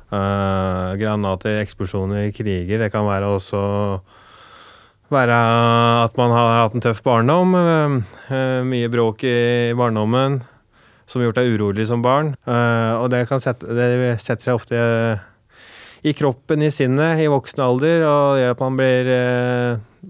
Uh, 0.07 0.95
granater, 0.95 1.57
eksplosjoner, 1.59 2.29
kriger. 2.31 2.79
Det 2.79 2.87
kan 2.93 3.03
være 3.03 3.27
også 3.27 3.59
være 5.13 5.37
at 6.03 6.17
man 6.19 6.33
har 6.35 6.61
hatt 6.63 6.75
en 6.77 6.83
tøff 6.83 7.01
barndom. 7.05 7.55
eh, 7.55 7.97
eh, 8.33 8.61
mye 8.67 8.91
bråk 8.91 9.23
i 9.23 9.73
barndommen 9.77 10.41
som 11.07 11.23
gjort 11.23 11.39
deg 11.39 11.55
urolig 11.55 11.87
som 11.87 12.03
barn. 12.03 12.35
Eh, 12.45 12.93
og 12.99 13.09
det, 13.13 13.23
sette, 13.39 13.65
det 13.71 14.17
setter 14.19 14.43
seg 14.49 14.57
ofte 14.59 14.81
i 16.03 16.13
kroppen, 16.13 16.61
i 16.61 16.71
sinnet, 16.71 17.19
i 17.23 17.29
voksen 17.31 17.63
alder, 17.63 18.03
og 18.05 18.39
gjør 18.39 18.53
at 18.53 18.63
man 18.63 18.77
blir 18.79 19.13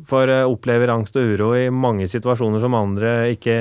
For 0.07 0.29
opplever 0.29 0.91
angst 0.93 1.15
og 1.17 1.23
uro 1.25 1.53
i 1.57 1.69
mange 1.73 2.05
situasjoner 2.11 2.61
som 2.61 2.75
andre 2.77 3.31
ikke 3.33 3.55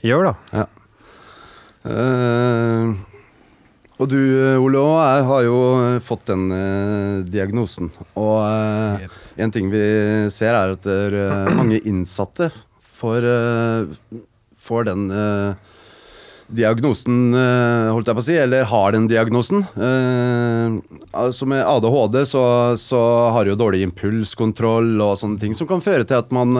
gjør, 0.00 0.30
da. 0.30 0.66
Eh, 1.88 2.94
og 3.98 4.06
du, 4.12 4.18
eh, 4.18 4.60
Ole, 4.62 4.78
og 4.78 4.98
jeg, 5.02 5.24
har 5.26 5.42
jo 5.46 5.56
eh, 5.82 5.96
fått 6.06 6.28
den 6.30 6.46
eh, 6.54 7.24
diagnosen. 7.26 7.90
Og 8.14 8.36
eh, 8.46 9.08
en 9.42 9.54
ting 9.54 9.72
vi 9.72 9.82
ser, 10.34 10.54
er 10.54 10.76
at 10.76 10.86
er, 10.86 11.16
eh, 11.18 11.50
mange 11.58 11.80
innsatte 11.82 12.52
får, 13.00 13.26
eh, 13.26 14.22
får 14.68 14.88
den 14.92 15.10
diagnosen, 16.48 17.34
holdt 17.92 18.08
jeg 18.08 18.16
på 18.16 18.22
å 18.22 18.24
si, 18.24 18.34
eller 18.40 18.64
har 18.70 18.94
den 18.94 19.04
diagnosen. 19.10 19.66
Altså 21.12 21.44
med 21.48 21.60
ADHD 21.60 22.22
så, 22.30 22.44
så 22.80 23.00
har 23.34 23.44
du 23.44 23.52
jo 23.52 23.58
dårlig 23.60 23.82
impulskontroll 23.84 24.94
og 25.04 25.18
sånne 25.20 25.42
ting 25.42 25.52
som 25.56 25.68
kan 25.68 25.84
føre 25.84 26.08
til 26.08 26.22
at 26.22 26.32
man 26.32 26.56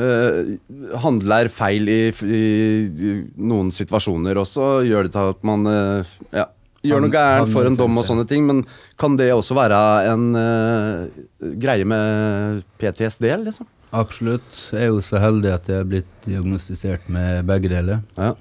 eh, 0.00 0.54
handler 1.02 1.50
feil 1.52 1.88
i, 1.90 2.00
i, 2.24 3.12
noen 3.36 3.72
situasjoner, 3.74 4.40
og 4.40 4.48
så 4.48 4.80
gjør 4.86 5.08
det 5.08 5.14
til 5.14 5.32
at 5.34 5.42
man 5.46 5.68
uh, 5.68 6.14
ja, 6.32 6.46
gjør 6.86 7.04
noe 7.04 7.12
gærent 7.12 7.52
for 7.52 7.68
en 7.68 7.76
dom 7.78 8.00
og 8.00 8.06
sånne 8.08 8.26
ting. 8.28 8.46
Men 8.48 8.62
kan 9.00 9.18
det 9.20 9.32
også 9.34 9.56
være 9.58 9.80
en 10.12 10.30
uh, 10.38 11.52
greie 11.60 11.88
med 11.88 12.62
PTSD, 12.80 13.28
liksom? 13.44 13.68
Absolutt. 13.92 14.48
Jeg 14.72 14.86
er 14.86 14.94
jo 14.94 15.02
så 15.04 15.20
heldig 15.20 15.52
at 15.52 15.68
jeg 15.68 15.82
er 15.82 15.90
blitt 15.90 16.16
diagnostisert 16.24 17.04
med 17.12 17.44
begge 17.48 17.68
deler. 17.72 18.00
Ja. 18.16 18.32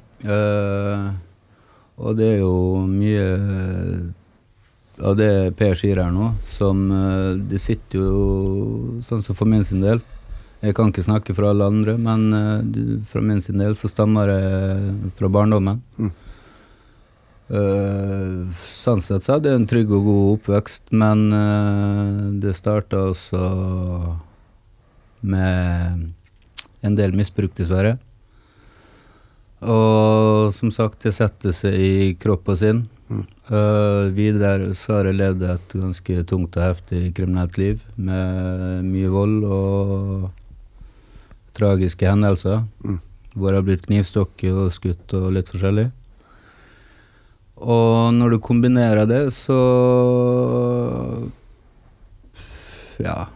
Og 2.01 2.15
det 2.15 2.27
er 2.37 2.39
jo 2.39 2.85
mye 2.87 3.25
av 5.01 5.17
det 5.17 5.31
Per 5.59 5.75
sier 5.75 5.99
her 5.99 6.13
nå, 6.13 6.29
som 6.53 6.85
Det 7.49 7.59
sitter 7.59 7.99
jo, 7.99 9.01
sånn 9.03 9.25
som 9.25 9.35
for 9.35 9.49
min 9.49 9.65
sin 9.67 9.83
del, 9.83 9.99
Jeg 10.61 10.75
kan 10.77 10.91
ikke 10.91 11.05
snakke 11.05 11.33
for 11.33 11.47
alle 11.49 11.65
andre, 11.65 11.95
men 11.97 12.27
uh, 12.33 12.99
fra 13.09 13.21
min 13.25 13.41
sin 13.41 13.61
del 13.61 13.73
så 13.77 13.89
stammer 13.89 14.29
det 14.29 15.13
fra 15.17 15.29
barndommen. 15.33 15.81
Mm. 15.97 16.11
Uh, 17.51 18.59
sånn 18.69 19.01
sett 19.03 19.25
så 19.25 19.35
hadde 19.35 19.49
jeg 19.49 19.59
en 19.59 19.67
trygg 19.67 19.89
og 19.91 20.05
god 20.05 20.27
oppvekst, 20.37 20.83
men 20.95 21.25
uh, 21.33 22.29
det 22.43 22.53
starta 22.55 23.01
også 23.09 23.41
med 25.25 26.05
en 26.81 26.97
del 26.97 27.17
misbruk, 27.17 27.51
dessverre. 27.57 27.97
Og 29.61 30.53
som 30.57 30.71
sagt, 30.73 31.01
det 31.05 31.13
setter 31.13 31.53
seg 31.53 31.75
i 31.77 32.13
kropp 32.21 32.49
og 32.49 32.61
sinn. 32.61 32.85
Mm. 33.11 33.25
Uh, 33.51 34.07
videre 34.15 34.71
så 34.77 34.99
har 34.99 35.09
jeg 35.09 35.19
levd 35.19 35.43
et 35.51 35.73
ganske 35.75 36.23
tungt 36.29 36.55
og 36.55 36.63
heftig 36.63 37.11
kriminelt 37.17 37.57
liv 37.59 37.81
med 37.97 38.85
mye 38.87 39.09
vold 39.11 39.43
og 39.43 40.29
tragiske 41.57 42.07
hendelser. 42.07 42.63
Mm. 42.83 42.99
Hvor 43.33 43.51
jeg 43.51 43.61
har 43.61 43.67
blitt 43.67 43.85
knivstukket 43.87 44.51
og 44.51 44.73
skutt 44.75 45.15
og 45.17 45.31
litt 45.35 45.51
forskjellig. 45.51 45.89
Og 47.61 48.13
når 48.17 48.35
du 48.35 48.39
kombinerer 48.41 49.05
det, 49.05 49.23
så 49.35 49.59
Ja. 53.01 53.27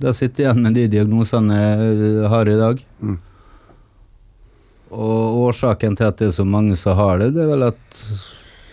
Da 0.00 0.12
sitter 0.16 0.44
jeg 0.44 0.48
igjen 0.48 0.62
med 0.62 0.74
de 0.74 0.86
diagnosene 0.88 1.56
jeg 1.60 2.28
har 2.28 2.48
i 2.48 2.56
dag. 2.56 2.78
Mm. 3.00 3.18
Og 4.90 5.40
årsaken 5.46 5.96
til 5.96 6.06
at 6.08 6.16
det 6.18 6.28
er 6.28 6.36
så 6.38 6.46
mange 6.46 6.76
som 6.76 6.96
har 6.96 7.18
det, 7.18 7.34
det 7.34 7.42
er 7.44 7.50
vel 7.50 7.66
at 7.68 8.00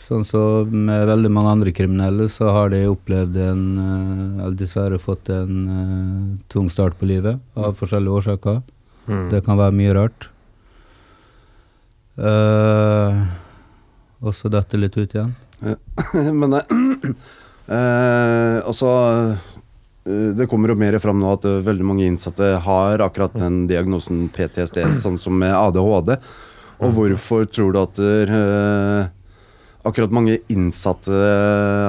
sånn 0.07 0.23
som 0.23 0.71
med 0.71 1.07
veldig 1.09 1.31
mange 1.33 1.51
andre 1.51 1.73
kriminelle, 1.75 2.29
så 2.31 2.51
har 2.55 2.71
de 2.71 2.85
opplevd 2.87 3.37
en 3.43 3.63
eh, 3.83 4.45
Eller 4.45 4.55
dessverre 4.55 4.99
fått 5.01 5.29
en 5.33 5.55
uh, 5.67 6.37
tung 6.47 6.69
start 6.71 6.95
på 6.99 7.09
livet 7.09 7.41
av 7.57 7.75
forskjellige 7.75 8.19
årsaker. 8.21 8.61
Mm. 9.07 9.27
Det 9.31 9.43
kan 9.45 9.59
være 9.59 9.75
mye 9.75 9.95
rart. 9.95 10.29
Uh, 12.17 13.13
og 14.25 14.33
så 14.35 14.49
dette 14.51 14.79
litt 14.79 14.97
ut 14.97 15.13
igjen. 15.13 15.35
Men 16.39 16.57
eh, 16.57 16.73
eh, 17.77 18.57
altså 18.61 18.89
Det 20.05 20.45
kommer 20.49 20.69
jo 20.69 20.77
mer 20.77 20.97
fram 21.01 21.17
nå 21.21 21.31
at 21.33 21.45
veldig 21.65 21.85
mange 21.85 22.05
innsatte 22.05 22.51
har 22.63 23.01
akkurat 23.05 23.33
den 23.37 23.65
diagnosen 23.69 24.27
PTSD, 24.33 24.83
sånn 25.03 25.19
som 25.21 25.37
med 25.37 25.55
ADHD. 25.55 26.15
Og 26.77 26.93
hvorfor 26.93 27.47
tror 27.49 27.73
du 27.73 27.79
at 27.81 27.99
uh, 28.29 29.07
akkurat 29.87 30.13
mange 30.13 30.37
innsatte 30.53 31.21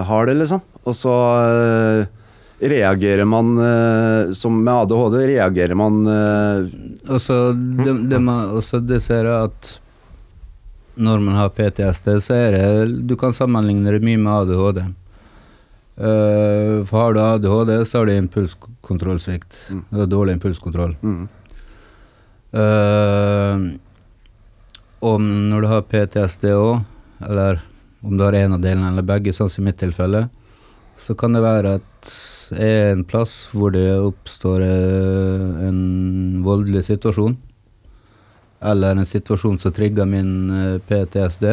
har 0.09 0.29
det, 0.29 0.39
liksom? 0.41 0.63
Og 0.89 0.97
så 0.97 1.13
eh, 1.45 2.18
reagerer 2.61 3.25
man 3.25 3.59
eh, 3.59 4.33
Som 4.35 4.65
med 4.65 4.75
ADHD, 4.75 5.19
reagerer 5.27 5.75
man 5.79 6.07
eh, 6.07 6.65
Og 7.09 7.23
så 7.23 7.53
det, 7.53 7.93
det, 8.11 8.19
man, 8.19 8.51
også 8.59 8.81
det 8.83 9.03
ser 9.05 9.29
jeg 9.29 9.51
at 9.51 9.75
når 10.99 11.21
man 11.23 11.37
har 11.39 11.53
PTSD, 11.55 12.09
så 12.19 12.35
er 12.35 12.57
det 12.57 13.03
Du 13.07 13.15
kan 13.17 13.31
sammenligne 13.31 13.93
det 13.95 14.03
mye 14.03 14.19
med 14.19 14.33
ADHD. 14.33 14.81
Uh, 15.99 16.85
for 16.87 16.99
har 16.99 17.15
du 17.15 17.21
ADHD, 17.23 17.71
så 17.87 17.99
har 17.99 18.07
du 18.07 18.13
impulskontrollsvikt. 18.17 19.55
Mm. 19.71 19.85
Du 19.91 20.01
har 20.01 20.11
dårlig 20.11 20.39
impulskontroll. 20.39 20.97
mm, 21.03 21.29
Uh, 22.49 23.77
og 25.05 25.21
når 25.21 25.61
du 25.61 25.67
har 25.69 25.83
PTSD 25.85 26.47
òg, 26.57 26.79
eller 27.29 27.61
om 28.01 28.17
du 28.17 28.25
har 28.25 28.33
en 28.39 28.55
av 28.57 28.63
delene 28.63 28.89
eller 28.89 29.05
begge, 29.05 29.35
sånn 29.37 29.51
som 29.53 29.67
i 29.67 29.69
mitt 29.69 29.79
tilfelle, 29.79 30.23
så 30.99 31.15
kan 31.19 31.37
det 31.37 31.43
være 31.45 31.75
at 31.77 32.13
er 32.57 32.93
en 32.93 33.05
plass 33.09 33.49
hvor 33.53 33.73
det 33.75 33.87
oppstår 34.01 34.65
eh, 34.65 35.67
en 35.69 35.81
voldelig 36.47 36.87
situasjon, 36.89 37.37
eller 38.71 38.97
en 38.97 39.09
situasjon 39.09 39.59
som 39.63 39.75
trigger 39.75 40.09
min 40.09 40.33
eh, 40.51 40.79
PTSD. 40.89 41.47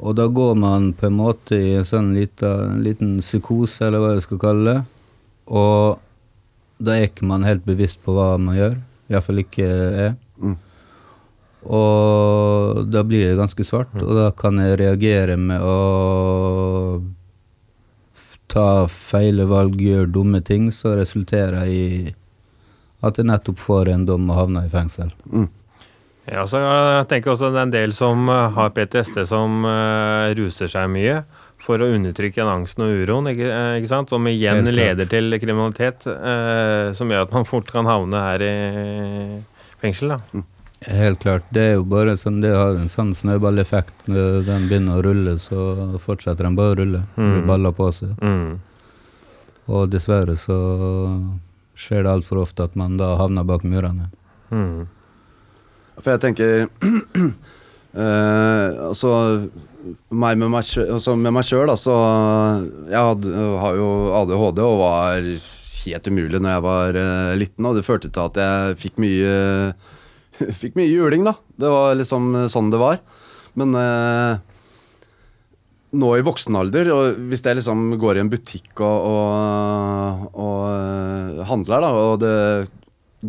Og 0.00 0.16
da 0.16 0.26
går 0.32 0.54
man 0.56 0.92
på 0.96 1.08
en 1.08 1.18
måte 1.18 1.58
i 1.58 1.74
en 1.76 1.88
sånn 1.88 2.14
lita, 2.16 2.52
en 2.70 2.80
liten 2.84 3.18
psykose, 3.20 3.84
eller 3.86 4.00
hva 4.00 4.14
jeg 4.14 4.24
skal 4.24 4.40
kalle 4.40 4.72
det. 4.72 4.80
Og 5.52 6.00
da 6.80 6.96
er 6.96 7.10
ikke 7.10 7.28
man 7.28 7.44
helt 7.44 7.66
bevisst 7.66 8.00
på 8.04 8.14
hva 8.16 8.32
man 8.40 8.56
gjør. 8.56 8.78
Iallfall 9.12 9.42
ikke 9.42 9.66
jeg. 9.68 10.14
Mm. 10.40 10.56
Og 11.68 12.86
da 12.88 13.04
blir 13.04 13.28
det 13.28 13.40
ganske 13.40 13.66
svart, 13.68 13.92
og 14.00 14.14
da 14.16 14.30
kan 14.32 14.56
jeg 14.62 14.78
reagere 14.80 15.36
med 15.36 15.60
å 15.60 15.74
ta 18.50 18.86
feile 18.90 19.46
valg, 19.50 19.78
gjøre 19.80 20.10
dumme 20.10 20.42
ting, 20.44 20.70
så 20.74 20.96
resulterer 20.98 21.70
i 21.70 21.84
at 23.06 23.16
jeg 23.16 23.30
nettopp 23.30 23.60
får 23.62 23.88
en 23.94 24.04
dom 24.08 24.28
og 24.28 24.36
havner 24.36 24.66
i 24.66 24.72
fengsel. 24.72 25.12
Ja, 26.30 26.44
så 26.46 26.60
jeg 26.60 27.06
tenker 27.10 27.32
også 27.32 27.48
det 27.50 27.58
er 27.58 27.68
en 27.68 27.72
del 27.74 27.94
som 27.96 28.28
eh, 28.30 28.50
har 28.54 28.74
PTSD 28.76 29.22
som 29.26 29.64
uh, 29.66 30.30
ruser 30.38 30.70
seg 30.70 30.90
mye 30.92 31.22
for 31.60 31.82
å 31.82 31.88
undertrykke 31.92 32.40
den 32.40 32.50
angsten 32.52 32.84
og 32.86 33.02
uroen, 33.02 33.32
ikke, 33.32 33.48
eh, 33.50 33.72
ikke 33.80 33.90
sant? 33.90 34.12
som 34.12 34.28
igjen 34.30 34.68
leder 34.68 35.08
til 35.10 35.36
kriminalitet, 35.42 36.06
uh, 36.06 36.92
som 36.96 37.10
gjør 37.10 37.26
at 37.26 37.34
man 37.34 37.48
fort 37.48 37.68
kan 37.72 37.88
havne 37.88 38.22
her 38.28 38.46
i 38.46 38.54
fengsel. 39.82 40.14
da. 40.14 40.44
Helt 40.88 41.20
klart. 41.20 41.44
Det 41.52 41.60
er 41.60 41.74
jo 41.76 41.84
bare 41.84 42.16
sånn, 42.16 42.38
det 42.40 42.54
har 42.56 42.78
en 42.78 42.88
sånn 42.88 43.12
snøballeffekt. 43.16 44.06
Når 44.08 44.46
den 44.46 44.66
begynner 44.70 44.96
å 44.96 45.04
rulle, 45.04 45.36
så 45.42 45.98
fortsetter 46.00 46.46
den 46.46 46.56
bare 46.56 46.72
å 46.72 46.78
rulle. 46.78 47.02
Mm. 47.20 47.34
Det 47.34 47.42
baller 47.50 47.74
på 47.76 47.90
seg. 47.92 48.14
Mm. 48.24 48.54
Og 49.68 49.90
dessverre 49.92 50.38
så 50.40 50.56
skjer 51.76 52.06
det 52.06 52.14
altfor 52.14 52.40
ofte 52.46 52.64
at 52.64 52.78
man 52.80 52.96
da 53.00 53.12
havner 53.20 53.44
bak 53.48 53.66
murene. 53.68 54.08
Mm. 54.50 54.88
For 56.00 56.14
jeg 56.14 56.22
tenker 56.24 56.64
eh, 58.02 58.68
Altså 58.88 59.10
meg 60.10 60.40
med 60.40 60.50
meg, 60.52 60.66
altså 60.90 61.14
med 61.16 61.32
meg 61.36 61.46
sjøl, 61.46 61.70
altså 61.70 61.94
Jeg 62.90 62.98
hadde, 62.98 63.44
har 63.62 63.78
jo 63.78 63.88
ADHD 64.18 64.62
og 64.64 64.80
var 64.80 65.28
helt 65.80 66.10
umulig 66.10 66.40
når 66.40 66.52
jeg 66.52 66.64
var 66.66 66.98
eh, 67.00 67.38
liten, 67.40 67.68
og 67.68 67.78
det 67.78 67.86
førte 67.86 68.10
til 68.12 68.26
at 68.26 68.40
jeg 68.40 68.80
fikk 68.82 69.00
mye 69.00 69.34
Fikk 70.60 70.78
mye 70.78 70.88
juling, 70.90 71.26
da. 71.26 71.36
Det 71.60 71.70
var 71.72 71.98
liksom 71.98 72.32
sånn 72.52 72.70
det 72.72 72.80
var. 72.80 73.00
Men 73.58 73.74
eh, 73.76 74.38
nå 76.00 76.10
i 76.16 76.24
voksen 76.24 76.56
alder, 76.58 76.92
og 76.94 77.20
hvis 77.30 77.42
jeg 77.44 77.58
liksom 77.58 77.94
går 78.00 78.18
i 78.18 78.24
en 78.24 78.30
butikk 78.32 78.82
og, 78.86 79.06
og, 79.10 80.26
og 80.38 80.64
eh, 80.70 81.44
handler, 81.50 81.84
da, 81.84 81.90
og 82.06 82.20
det 82.22 82.34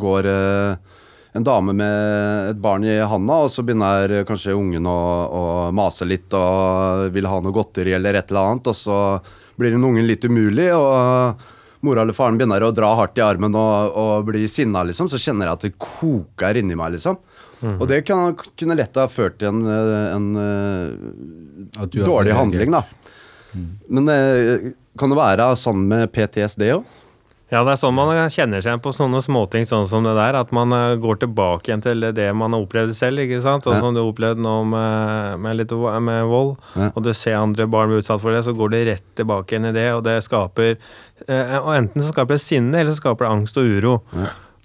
går 0.01 0.30
eh, 0.30 0.98
en 1.34 1.48
dame 1.48 1.74
med 1.75 2.51
et 2.51 2.60
barn 2.62 2.86
i 2.86 3.00
handa, 3.00 3.41
og 3.46 3.51
så 3.51 3.63
begynner 3.65 4.22
kanskje 4.27 4.56
ungen 4.58 4.88
å, 4.89 5.00
å 5.32 5.44
mase 5.75 6.06
litt 6.08 6.34
og 6.38 7.08
vil 7.15 7.30
ha 7.32 7.39
noe 7.41 7.56
godteri 7.56 7.96
eller 7.96 8.20
et 8.20 8.32
eller 8.32 8.51
annet, 8.51 8.70
og 8.72 8.77
så 8.77 9.00
blir 9.58 9.74
den 9.74 9.88
ungen 9.88 10.08
litt 10.08 10.27
umulig, 10.27 10.70
og 10.75 11.41
mora 11.86 12.04
eller 12.06 12.16
faren 12.16 12.38
begynner 12.40 12.64
å 12.64 12.72
dra 12.76 12.92
hardt 13.00 13.20
i 13.20 13.24
armen 13.26 13.56
og, 13.58 13.98
og 13.98 14.28
blir 14.30 14.48
sinna, 14.52 14.84
liksom, 14.88 15.10
så 15.12 15.20
kjenner 15.22 15.50
jeg 15.50 15.58
at 15.58 15.66
det 15.68 15.74
koker 15.82 16.60
inni 16.62 16.78
meg, 16.78 16.96
liksom. 16.98 17.20
Og 17.62 17.86
det 17.90 18.02
kan, 18.08 18.34
kunne 18.58 18.78
lett 18.78 18.98
ha 18.98 19.06
ført 19.12 19.38
til 19.42 19.52
en, 19.52 19.66
en, 19.70 20.30
At 21.78 21.92
du 21.94 22.00
eh, 22.02 22.08
dårlig 22.08 22.34
handling, 22.34 22.74
da. 22.74 22.82
Men 23.92 24.10
eh, 24.10 24.72
kan 24.98 25.12
det 25.12 25.20
være 25.20 25.52
sånn 25.60 25.84
med 25.90 26.10
PTSD 26.16 26.66
òg? 26.74 26.98
Ja, 27.51 27.65
det 27.67 27.74
er 27.74 27.79
sånn 27.81 27.96
man 27.98 28.08
kjenner 28.31 28.62
seg 28.63 28.77
på 28.79 28.93
sånne 28.96 29.20
småting 29.20 29.65
sånn 29.67 29.89
som 29.91 30.05
det 30.08 30.13
der. 30.15 30.38
At 30.39 30.53
man 30.55 30.72
eh, 30.72 30.93
går 31.03 31.17
tilbake 31.25 31.67
igjen 31.67 31.81
til 31.84 32.00
det 32.15 32.29
man 32.34 32.53
har 32.55 32.63
opplevd 32.63 32.96
selv. 32.96 33.20
ikke 33.20 33.41
sant? 33.43 33.65
Sånn 33.67 33.74
Ja. 33.75 33.79
som 33.84 33.93
du 33.93 34.00
har 34.00 34.08
opplevd 34.13 34.39
nå 34.39 34.53
med, 34.70 35.39
med 35.43 35.58
litt 35.60 35.72
med 35.75 36.24
vold, 36.31 36.55
Ja. 36.79 36.91
og 36.96 37.03
du 37.03 37.12
ser 37.13 37.36
andre 37.41 37.67
barn 37.67 37.89
bli 37.91 38.00
utsatt 38.00 38.22
for 38.24 38.31
det, 38.31 38.46
så 38.48 38.53
går 38.55 38.72
det 38.72 38.86
rett 38.88 39.03
tilbake 39.20 39.51
igjen 39.51 39.67
i 39.67 39.74
det. 39.75 39.89
Og 39.98 40.03
det 40.08 40.24
skaper 40.24 40.77
eh, 41.27 41.58
og 41.60 41.75
Enten 41.75 42.01
så 42.01 42.13
skaper 42.13 42.38
det 42.39 42.41
sinne, 42.41 42.74
eller 42.79 42.91
så 42.96 43.01
skaper 43.03 43.27
det 43.27 43.34
angst 43.36 43.58
og 43.60 43.67
uro. 43.67 43.98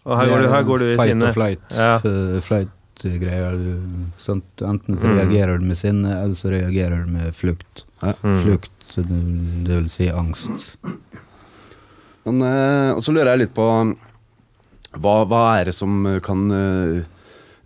Og 0.07 0.17
her 0.21 0.27
går, 0.31 0.43
du, 0.43 0.49
her 0.55 0.63
går 0.63 0.79
du 0.79 0.85
i 0.93 0.97
fight 0.97 1.11
sinne. 1.11 1.27
or 1.27 1.33
flight. 1.33 1.61
Ja. 1.75 1.97
eh, 1.97 2.39
Flight-greier. 2.47 3.59
sånt, 4.23 4.45
Enten 4.63 4.95
så 4.97 5.09
Mm. 5.11 5.19
reagerer 5.19 5.59
du 5.59 5.65
med 5.67 5.77
sinne, 5.77 6.23
eller 6.23 6.35
så 6.39 6.51
reagerer 6.55 7.05
du 7.05 7.11
med 7.11 7.35
flukt. 7.35 7.83
Ja. 8.01 8.15
Mm. 8.23 8.43
Flukt, 8.45 8.71
det 8.95 9.75
vil 9.75 9.89
si 9.91 10.07
angst. 10.09 10.77
Men, 12.27 12.43
eh, 12.43 12.91
og 12.97 13.03
så 13.05 13.15
lurer 13.15 13.33
jeg 13.35 13.47
litt 13.47 13.57
på 13.57 13.67
hva, 14.97 15.17
hva 15.29 15.43
er 15.61 15.71
det 15.71 15.77
som 15.77 16.05
kan 16.25 16.47
eh, 16.51 17.07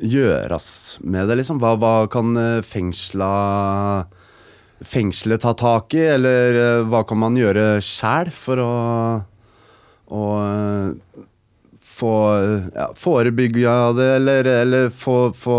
gjøres 0.00 0.70
med 1.04 1.28
det, 1.30 1.40
liksom? 1.40 1.60
Hva, 1.62 1.76
hva 1.80 1.94
kan 2.12 2.34
fengsla 2.66 3.30
Fengselet 4.80 5.42
ta 5.42 5.52
tak 5.52 5.92
i, 5.94 6.00
eller 6.14 6.56
eh, 6.56 6.86
hva 6.88 7.02
kan 7.04 7.20
man 7.20 7.36
gjøre 7.36 7.82
sjæl 7.84 8.30
for 8.32 8.62
å, 8.64 8.76
å 10.08 10.22
eh, 10.40 11.18
få 12.00 12.12
ja, 12.72 12.86
forebygge 12.96 13.74
det, 13.98 14.06
eller, 14.16 14.48
eller 14.62 14.88
få, 14.88 15.18
få 15.36 15.58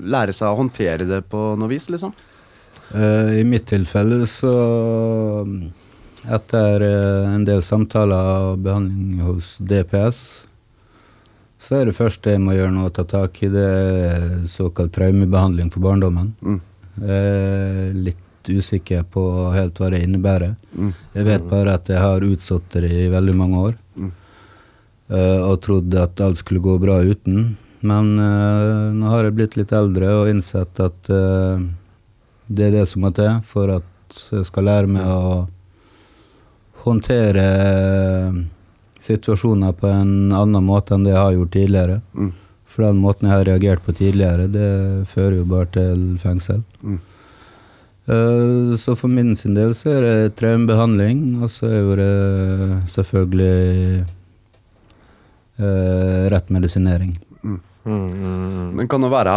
lære 0.00 0.32
seg 0.32 0.48
å 0.48 0.60
håndtere 0.62 1.04
det 1.10 1.20
på 1.28 1.50
noe 1.60 1.68
vis, 1.68 1.90
liksom? 1.92 2.14
Eh, 2.96 3.34
I 3.42 3.44
mitt 3.44 3.68
tilfelle 3.68 4.22
så 4.32 4.54
Etter 6.28 6.84
eh, 6.84 7.34
en 7.34 7.44
del 7.48 7.62
samtaler 7.64 8.52
og 8.52 8.62
behandling 8.64 9.24
hos 9.24 9.56
DPS, 9.60 10.44
Så 11.58 11.74
er 11.74 11.88
det 11.88 11.96
første 11.96 12.30
jeg 12.30 12.40
må 12.40 12.54
gjøre 12.54 12.70
nå, 12.70 12.84
å 12.86 12.92
ta 12.94 13.02
tak 13.04 13.42
i 13.42 13.48
det 13.50 14.46
såkalt 14.48 14.92
traumebehandling 14.94 15.72
for 15.74 15.82
barndommen. 15.82 16.30
Mm. 16.38 16.60
Er 17.02 17.96
litt 17.98 18.48
usikker 18.48 19.02
på 19.10 19.24
helt 19.52 19.80
hva 19.80 19.90
det 19.90 20.04
innebærer. 20.06 20.54
Mm. 20.72 20.92
Jeg 21.16 21.26
vet 21.26 21.48
bare 21.50 21.74
at 21.74 21.90
jeg 21.90 21.98
har 21.98 22.24
utsatt 22.24 22.78
det 22.78 22.92
i 22.94 23.08
veldig 23.10 23.34
mange 23.36 23.64
år. 23.64 23.74
Mm. 23.98 24.12
eh, 25.08 25.40
og 25.48 25.58
trodde 25.66 26.02
at 26.02 26.22
alt 26.24 26.38
skulle 26.38 26.62
gå 26.62 26.78
bra 26.78 27.00
uten. 27.02 27.56
Men 27.80 28.14
eh, 28.18 28.94
nå 28.94 29.10
har 29.12 29.26
jeg 29.26 29.36
blitt 29.38 29.58
litt 29.58 29.74
eldre 29.74 30.14
og 30.22 30.32
innsett 30.32 30.80
at 30.82 31.10
eh, 31.10 31.68
det 32.48 32.68
er 32.68 32.74
det 32.78 32.88
som 32.90 33.04
må 33.04 33.12
til 33.14 33.38
for 33.46 33.70
at 33.80 34.22
jeg 34.32 34.46
skal 34.48 34.66
lære 34.70 34.90
meg 34.90 35.04
å 35.04 35.46
håndtere 36.88 37.44
situasjoner 38.98 39.72
på 39.78 39.88
en 39.90 40.32
annen 40.34 40.64
måte 40.66 40.96
enn 40.96 41.06
det 41.06 41.14
jeg 41.14 41.22
har 41.22 41.36
gjort 41.36 41.54
tidligere. 41.54 42.00
Mm. 42.14 42.32
For 42.68 42.86
den 42.86 42.98
måten 43.02 43.28
jeg 43.28 43.36
har 43.36 43.46
reagert 43.48 43.84
på 43.86 43.94
tidligere, 43.96 44.48
det 44.52 44.70
fører 45.10 45.38
jo 45.40 45.46
bare 45.48 45.70
til 45.74 46.02
fengsel. 46.22 46.60
Mm. 46.82 46.98
Eh, 48.08 48.76
så 48.80 48.96
for 48.96 49.12
min 49.12 49.34
sin 49.36 49.56
del 49.56 49.74
så 49.76 49.98
er 49.98 50.04
det 50.06 50.36
traumebehandling, 50.40 51.42
og 51.42 51.50
så 51.52 51.68
er 51.68 52.00
det 52.00 52.12
selvfølgelig 52.92 54.04
eh, 55.60 56.22
rett 56.32 56.52
medisinering. 56.54 57.16
Mm, 57.42 57.60
mm, 57.84 58.06
mm. 58.12 58.70
Men 58.76 58.88
kan 58.88 59.04
det 59.04 59.10
være 59.12 59.34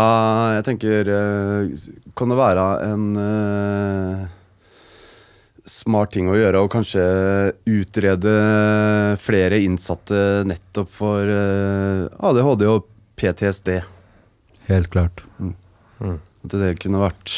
Jeg 0.56 0.64
tenker 0.66 1.10
eh, 1.14 1.84
Kan 2.18 2.32
det 2.34 2.38
være 2.40 2.64
en 2.88 3.04
eh, 3.22 4.24
smart 5.68 6.14
ting 6.16 6.30
å 6.32 6.38
gjøre 6.38 6.64
Og 6.64 6.72
kanskje 6.74 7.04
utrede 7.70 8.34
flere 9.22 9.62
innsatte 9.62 10.42
nettopp 10.50 10.90
for 10.92 11.30
eh, 11.30 12.06
ADHD 12.30 12.68
og 12.70 12.88
PTSD? 13.22 13.76
Helt 14.70 14.92
klart. 14.94 15.24
At 16.02 16.54
det 16.58 16.76
kunne 16.82 17.04
vært 17.04 17.36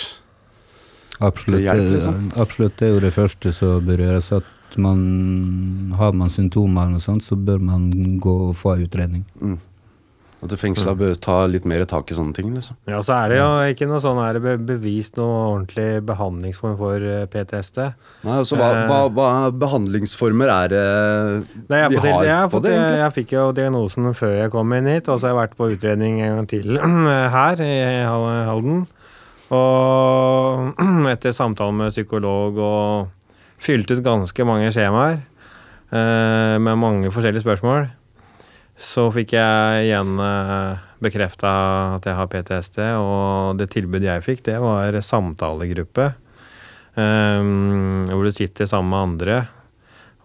Absolutt, 1.23 1.59
Til 1.59 1.67
hjelp, 1.67 1.89
liksom. 1.93 2.15
absolutt. 2.41 2.73
Det 2.79 2.87
er 2.87 2.95
jo 2.95 3.03
det 3.03 3.13
første 3.15 3.51
som 3.55 3.85
bør 3.85 4.01
gjøres. 4.01 4.31
At 4.35 4.77
man, 4.81 5.03
har 5.95 6.15
man 6.17 6.31
symptomer 6.33 6.87
eller 6.87 6.97
noe 6.97 7.03
sånt, 7.05 7.23
så 7.23 7.37
bør 7.37 7.61
man 7.63 7.85
gå 8.23 8.33
og 8.49 8.57
få 8.59 8.73
en 8.75 8.87
utredning. 8.87 9.23
mm. 9.39 9.59
At 10.43 10.51
fengsla 10.59 10.91
bør 10.99 11.13
ta 11.23 11.37
litt 11.47 11.63
mer 11.69 11.85
tak 11.87 12.09
i 12.11 12.15
sånne 12.17 12.35
ting, 12.35 12.49
liksom. 12.51 12.75
Ja, 12.91 12.97
så 13.05 13.13
er 13.15 13.31
det 13.31 13.37
jo 13.39 13.45
ikke 13.71 13.87
noe 13.87 14.01
sånn 14.03 14.17
er 14.19 14.35
det 14.35 14.55
bevist 14.67 15.15
noe 15.15 15.37
ordentlig 15.53 16.01
behandlingsform 16.09 16.73
for 16.81 16.99
eh, 17.07 17.21
PTSD. 17.31 17.79
Nei, 18.27 18.35
altså, 18.41 18.57
hva, 18.59 18.67
Eh. 18.73 18.83
hva, 18.91 18.97
hva 19.15 19.27
behandlingsformer 19.63 20.51
er 20.51 20.73
det 20.73 20.83
Nei, 21.69 21.79
jeg, 21.79 21.93
vi 21.93 22.01
har 22.03 22.27
jeg, 22.27 22.49
på 22.51 22.59
det? 22.65 22.73
egentlig? 22.75 22.99
jeg, 23.05 23.13
fikk 23.19 23.31
jo 23.37 23.45
diagnosen 23.55 24.11
før 24.19 24.35
jeg 24.41 24.51
kom 24.51 24.73
inn 24.75 24.91
hit, 24.91 25.07
og 25.07 25.19
så 25.21 25.29
har 25.29 25.33
jeg 25.33 25.41
vært 25.41 25.57
på 25.61 25.69
utredning 25.77 26.19
en 26.25 26.35
gang 26.41 26.49
til 26.51 26.77
her 27.37 27.63
i 27.63 27.73
Halden. 28.03 28.83
Og 29.53 30.81
etter 31.13 31.31
samtale 31.35 31.75
med 31.75 31.93
psykolog 31.95 32.57
og 32.59 33.07
fylt 33.63 33.91
ut 33.93 34.03
ganske 34.03 34.45
mange 34.47 34.71
skjemaer 34.75 35.19
eh, 35.93 36.55
med 36.59 36.79
mange 36.81 37.11
forskjellige 37.13 37.45
spørsmål, 37.45 37.87
så 38.79 39.07
fikk 39.13 39.35
jeg 39.35 39.85
igjen 39.87 40.17
eh, 40.21 40.81
bekrefta 41.03 41.51
at 41.97 42.07
jeg 42.07 42.17
har 42.17 42.29
PTSD, 42.31 42.79
og 42.97 43.59
det 43.59 43.69
tilbudet 43.73 44.09
jeg 44.09 44.25
fikk, 44.25 44.45
det 44.49 44.59
var 44.63 44.97
samtalegruppe. 45.03 46.13
Um, 46.93 48.05
hvor 48.05 48.21
du 48.21 48.29
sitter 48.29 48.67
sammen 48.69 48.91
med 48.91 48.99
andre 49.01 49.37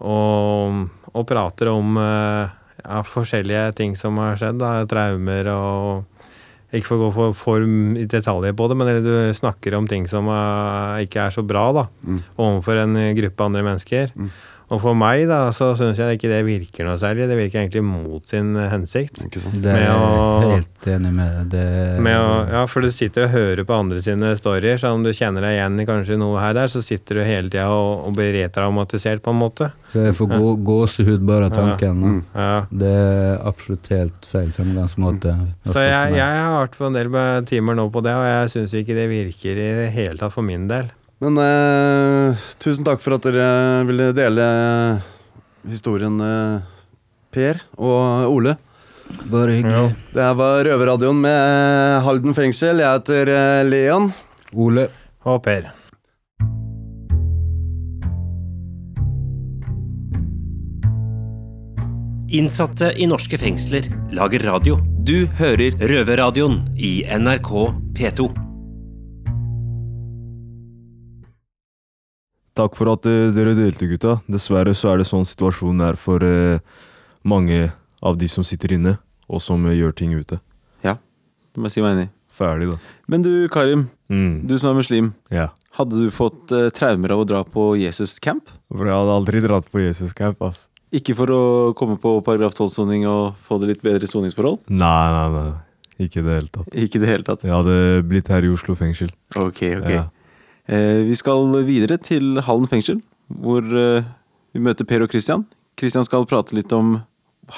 og, 0.05 0.83
og 1.17 1.23
prater 1.25 1.71
om 1.71 1.97
uh, 1.97 2.45
ja, 2.83 2.99
forskjellige 3.01 3.71
ting 3.79 3.95
som 3.97 4.19
har 4.21 4.37
skjedd. 4.37 4.59
Da, 4.61 4.85
traumer 4.89 5.49
og 5.55 6.19
Ikke 6.69 6.91
for 6.91 6.99
å 6.99 7.01
gå 7.01 7.09
for, 7.15 7.33
for 7.33 7.65
i 7.65 8.05
detaljer 8.05 8.53
på 8.53 8.67
det, 8.69 8.77
men 8.77 9.01
du 9.01 9.09
snakker 9.33 9.79
om 9.79 9.89
ting 9.89 10.05
som 10.11 10.29
uh, 10.29 11.01
ikke 11.01 11.25
er 11.25 11.33
så 11.33 11.41
bra 11.41 11.65
da, 11.73 11.87
overfor 12.37 12.83
en 12.83 13.01
gruppe 13.17 13.49
andre 13.49 13.65
mennesker. 13.65 14.13
Og 14.69 14.81
for 14.83 14.93
meg 14.93 15.23
da, 15.29 15.47
så 15.55 15.71
syns 15.77 15.97
jeg 15.97 16.17
ikke 16.19 16.29
det 16.29 16.43
virker 16.45 16.85
noe 16.85 16.97
særlig. 17.01 17.25
Det 17.29 17.37
virker 17.39 17.59
egentlig 17.63 17.81
mot 17.83 18.25
sin 18.29 18.51
hensikt. 18.69 19.17
Ikke 19.25 19.41
sant? 19.41 19.57
Det 19.63 19.71
er 19.73 19.87
å- 19.89 20.41
jeg 20.43 20.51
helt 20.59 20.89
enig 20.93 21.13
med. 21.13 21.49
Det, 21.49 21.63
Med 22.05 22.17
å, 22.21 22.49
ja, 22.51 22.65
for 22.69 22.81
du 22.85 22.91
sitter 22.93 23.23
og 23.25 23.31
hører 23.33 23.63
på 23.65 23.73
andre 23.79 24.01
sine 24.05 24.35
storyer, 24.37 24.77
så 24.77 24.93
om 24.93 25.01
du 25.03 25.09
kjenner 25.09 25.41
deg 25.41 25.57
igjen 25.57 25.79
i 25.81 25.85
kanskje 25.89 26.17
noe 26.21 26.39
her 26.39 26.53
der, 26.53 26.67
så 26.69 26.83
sitter 26.85 27.15
du 27.15 27.23
hele 27.25 27.49
tida 27.49 27.65
og, 27.73 28.05
og 28.07 28.13
blir 28.15 28.29
retraumatisert 28.37 29.21
på 29.25 29.33
en 29.33 29.39
måte. 29.41 29.71
så 29.91 30.05
jeg 30.05 30.13
får 30.19 30.27
gå, 30.37 30.51
gåsehud 30.69 31.25
bare 31.25 31.45
av 31.49 31.55
tanken. 31.57 32.01
Ja. 32.01 32.13
Mm. 32.13 32.23
Ja. 32.35 32.65
Det 32.71 32.93
er 32.93 33.41
absolutt 33.49 33.87
helt 33.89 34.21
feil 34.29 34.51
fremgangsmåte. 34.53 35.33
Så 35.65 35.81
jeg, 35.81 36.13
jeg 36.13 36.37
har 36.45 36.67
vært 36.67 36.77
på 36.77 36.85
en 36.85 36.93
del 36.93 37.45
timer 37.49 37.73
nå 37.75 37.89
på 37.91 38.03
det, 38.05 38.13
og 38.13 38.25
jeg 38.29 38.53
syns 38.53 38.73
ikke 38.83 38.93
det 39.01 39.09
virker 39.09 39.57
i 39.57 39.69
det 39.81 39.91
hele 39.97 40.17
tatt 40.21 40.31
for 40.37 40.45
min 40.45 40.67
del. 40.69 40.91
Men 41.19 41.35
eh, 41.43 42.39
tusen 42.63 42.85
takk 42.87 43.01
for 43.03 43.17
at 43.17 43.25
dere 43.27 43.83
ville 43.89 44.11
dele 44.15 44.45
historien, 45.67 46.15
eh, 46.23 46.61
Per 47.35 47.59
og 47.75 48.31
Ole. 48.31 48.55
Bare 49.27 49.57
hyggelig. 49.57 49.97
Det 50.13 50.23
her 50.23 50.37
var 50.37 50.63
Røverradioen 50.63 51.19
med 51.19 52.05
Halden 52.05 52.37
fengsel. 52.37 52.79
Jeg 52.79 53.01
heter 53.01 53.33
eh, 53.35 53.65
Leon. 53.67 54.09
Ole. 54.55 54.87
Og 55.27 55.43
Per. 55.43 55.67
Innsatte 62.29 62.93
i 63.01 63.07
norske 63.09 63.39
fengsler 63.41 63.89
lager 64.15 64.45
radio. 64.45 64.77
Du 65.03 65.25
hører 65.41 65.75
Røverradioen 65.81 66.61
i 66.77 67.01
NRK 67.17 67.51
P2. 67.97 68.29
Takk 72.59 72.75
for 72.75 72.91
at 72.91 73.07
eh, 73.07 73.29
dere 73.31 73.55
delte, 73.55 73.87
gutta. 73.87 74.17
Dessverre 74.27 74.73
så 74.75 74.91
er 74.91 74.99
det 74.99 75.07
sånn 75.07 75.27
situasjonen 75.27 75.85
er 75.87 75.99
for 75.99 76.23
eh, 76.25 76.59
mange 77.23 77.69
av 78.03 78.17
de 78.19 78.27
som 78.31 78.43
sitter 78.43 78.73
inne, 78.75 78.97
og 79.31 79.39
som 79.43 79.63
eh, 79.69 79.77
gjør 79.77 79.95
ting 79.95 80.15
ute. 80.17 80.41
Ja, 80.83 80.97
Det 81.53 81.61
må 81.61 81.69
jeg 81.69 81.77
si 81.77 81.85
meg 81.85 81.95
enig 81.95 82.09
i. 82.09 82.11
Ferdig, 82.39 82.67
da. 82.73 82.77
Men 83.11 83.23
du, 83.23 83.31
Karim. 83.51 83.87
Mm. 84.11 84.43
Du 84.47 84.57
som 84.59 84.73
er 84.73 84.77
muslim. 84.77 85.13
Ja. 85.31 85.49
Hadde 85.79 86.03
du 86.03 86.11
fått 86.11 86.51
traumer 86.75 87.13
av 87.15 87.23
å 87.23 87.27
dra 87.27 87.41
på 87.47 87.71
Jesus-camp? 87.79 88.51
Jeg 88.75 88.91
hadde 88.91 89.15
aldri 89.15 89.41
dratt 89.43 89.67
på 89.71 89.81
Jesus 89.83 90.11
Camp, 90.17 90.41
ass. 90.43 90.67
Ikke 90.95 91.15
for 91.15 91.31
å 91.31 91.41
komme 91.77 91.99
på 92.01 92.15
paragraf 92.25 92.55
12-soning 92.57 93.05
og 93.07 93.39
få 93.45 93.59
det 93.61 93.73
litt 93.73 93.83
bedre 93.85 94.07
soningsforhold? 94.09 94.63
Nei, 94.71 95.07
nei, 95.15 95.25
nei. 95.35 95.49
Ikke 95.99 96.21
i 96.21 96.25
det 96.25 96.37
hele 96.37 96.51
tatt. 96.53 96.71
Ikke 96.85 97.01
det 97.03 97.11
hele 97.11 97.27
tatt. 97.27 97.43
Jeg 97.43 97.53
hadde 97.53 97.75
blitt 98.07 98.31
her 98.31 98.45
i 98.47 98.51
Oslo 98.51 98.75
fengsel. 98.79 99.11
Ok, 99.35 99.61
ok. 99.79 99.91
Ja. 99.91 100.07
Eh, 100.69 101.01
vi 101.07 101.15
skal 101.17 101.49
videre 101.65 101.97
til 101.97 102.37
Hallen 102.45 102.69
fengsel, 102.69 102.99
hvor 103.41 103.65
eh, 103.65 104.05
vi 104.53 104.61
møter 104.61 104.85
Per 104.85 105.01
og 105.01 105.09
Christian. 105.09 105.47
Christian 105.79 106.05
skal 106.05 106.27
prate 106.29 106.53
litt 106.53 106.73
om 106.75 106.99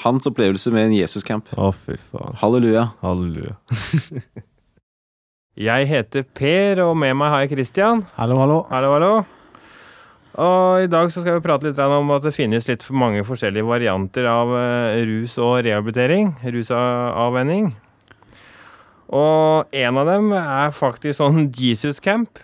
hans 0.00 0.28
opplevelse 0.30 0.72
med 0.72 0.88
en 0.88 0.94
Jesus-camp. 0.96 1.50
Å, 1.60 1.68
fy 1.76 1.98
faen. 2.08 2.38
Halleluja. 2.40 2.86
Halleluja. 3.02 3.58
Jeg 5.68 5.84
heter 5.90 6.24
Per, 6.24 6.80
og 6.86 6.94
med 6.96 7.12
meg 7.20 7.28
har 7.28 7.42
jeg 7.44 7.50
Christian. 7.52 8.06
Hallo, 8.16 8.38
hallo. 8.40 8.54
Hallo, 8.70 8.92
hallo. 8.94 9.10
Og 10.40 10.86
i 10.86 10.88
dag 10.88 11.10
så 11.12 11.20
skal 11.20 11.36
vi 11.36 11.42
prate 11.44 11.68
litt 11.68 11.80
om 11.84 12.08
at 12.14 12.24
det 12.24 12.32
finnes 12.32 12.64
litt 12.70 12.86
for 12.86 12.96
mange 12.96 13.20
forskjellige 13.28 13.68
varianter 13.68 14.24
av 14.30 14.54
eh, 14.56 15.02
rus 15.10 15.34
og 15.36 15.58
rehabilitering. 15.66 16.32
Rusavvenning. 16.54 17.68
Og 19.12 19.76
en 19.76 20.00
av 20.00 20.08
dem 20.08 20.32
er 20.40 20.72
faktisk 20.72 21.20
sånn 21.20 21.50
Jesus 21.52 22.00
Camp. 22.00 22.40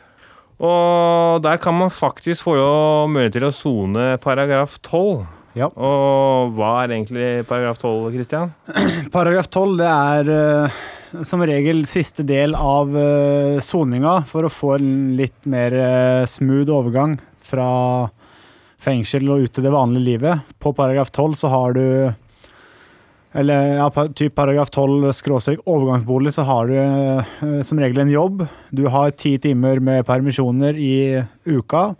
Og 0.58 1.42
der 1.44 1.58
kan 1.62 1.76
man 1.78 1.92
faktisk 1.94 2.48
få 2.48 2.56
jo 2.58 2.70
mulighet 3.10 3.36
til 3.36 3.46
å 3.46 3.54
sone 3.54 4.06
paragraf 4.22 4.78
12. 4.82 5.26
Ja. 5.58 5.68
Og 5.70 6.54
hva 6.58 6.72
er 6.82 6.94
egentlig 6.94 7.30
paragraf 7.48 7.80
12, 7.80 8.12
Christian? 8.14 8.52
Paragraf 9.14 9.48
12 9.50 9.78
det 9.80 9.88
er 9.88 10.30
eh, 10.34 10.78
som 11.26 11.42
regel 11.46 11.82
siste 11.88 12.26
del 12.26 12.54
av 12.58 12.94
eh, 12.98 13.58
soninga 13.64 14.20
for 14.28 14.46
å 14.46 14.52
få 14.52 14.74
en 14.76 14.92
litt 15.18 15.48
mer 15.50 15.74
eh, 15.74 16.28
smooth 16.30 16.70
overgang 16.74 17.16
fra 17.42 17.70
fengsel 18.82 19.30
og 19.32 19.46
ut 19.46 19.54
til 19.54 19.66
det 19.66 19.74
vanlige 19.74 20.10
livet. 20.12 20.46
På 20.62 20.74
paragraf 20.76 21.10
12 21.10 21.38
så 21.40 21.50
har 21.54 21.74
du 21.78 21.86
eller 23.34 23.76
ja, 23.76 23.88
typ 24.16 24.34
paragraf 24.34 24.70
12 24.70 25.12
skråstrek 25.12 25.58
overgangsbolig, 25.68 26.32
så 26.32 26.44
har 26.48 26.66
du 26.70 26.74
eh, 26.78 27.62
som 27.62 27.78
regel 27.78 27.98
en 28.00 28.10
jobb. 28.12 28.46
Du 28.70 28.86
har 28.88 29.10
ti 29.10 29.36
timer 29.38 29.80
med 29.80 30.06
permisjoner 30.08 30.74
i 30.80 31.22
uka. 31.44 31.94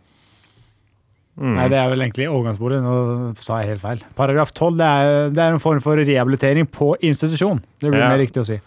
Mm. 1.38 1.52
Nei, 1.54 1.68
det 1.70 1.78
er 1.78 1.90
vel 1.92 2.02
egentlig 2.02 2.26
overgangsbolig. 2.32 2.80
Nå 2.82 2.94
sa 3.38 3.60
jeg 3.62 3.74
helt 3.74 3.82
feil. 3.84 4.00
Paragraf 4.18 4.50
12 4.56 4.78
det 4.80 4.88
er, 4.88 5.28
det 5.30 5.44
er 5.44 5.54
en 5.54 5.62
form 5.62 5.78
for 5.84 6.00
rehabilitering 6.00 6.66
på 6.66 6.94
institusjon. 7.06 7.60
Det 7.78 7.92
blir 7.92 8.00
Ja. 8.02 8.08
mer 8.10 8.18
riktig 8.24 8.42
å 8.42 8.46
si. 8.48 8.58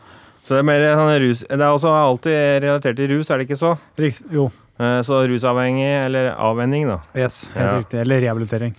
Så 0.45 0.55
det 0.55 0.59
er 0.59 0.63
mer 0.63 0.81
sånn 0.97 1.19
rus 1.21 1.41
Det 1.47 1.59
er 1.61 1.69
også 1.69 1.91
alltid 1.93 2.63
relatert 2.63 2.95
til 2.97 3.07
rus, 3.11 3.29
er 3.29 3.37
det 3.37 3.47
ikke 3.49 3.59
så? 3.59 3.77
Riks, 3.97 4.23
jo, 4.31 4.51
Eh, 4.81 5.01
Så 5.05 5.27
rusavhengig, 5.29 6.05
eller 6.05 6.31
avvenning, 6.33 6.87
da. 6.87 6.97
yes, 7.13 7.51
helt 7.53 7.71
Ja. 7.71 7.77
riktig. 7.77 7.99
Eller 8.01 8.21
rehabilitering. 8.21 8.73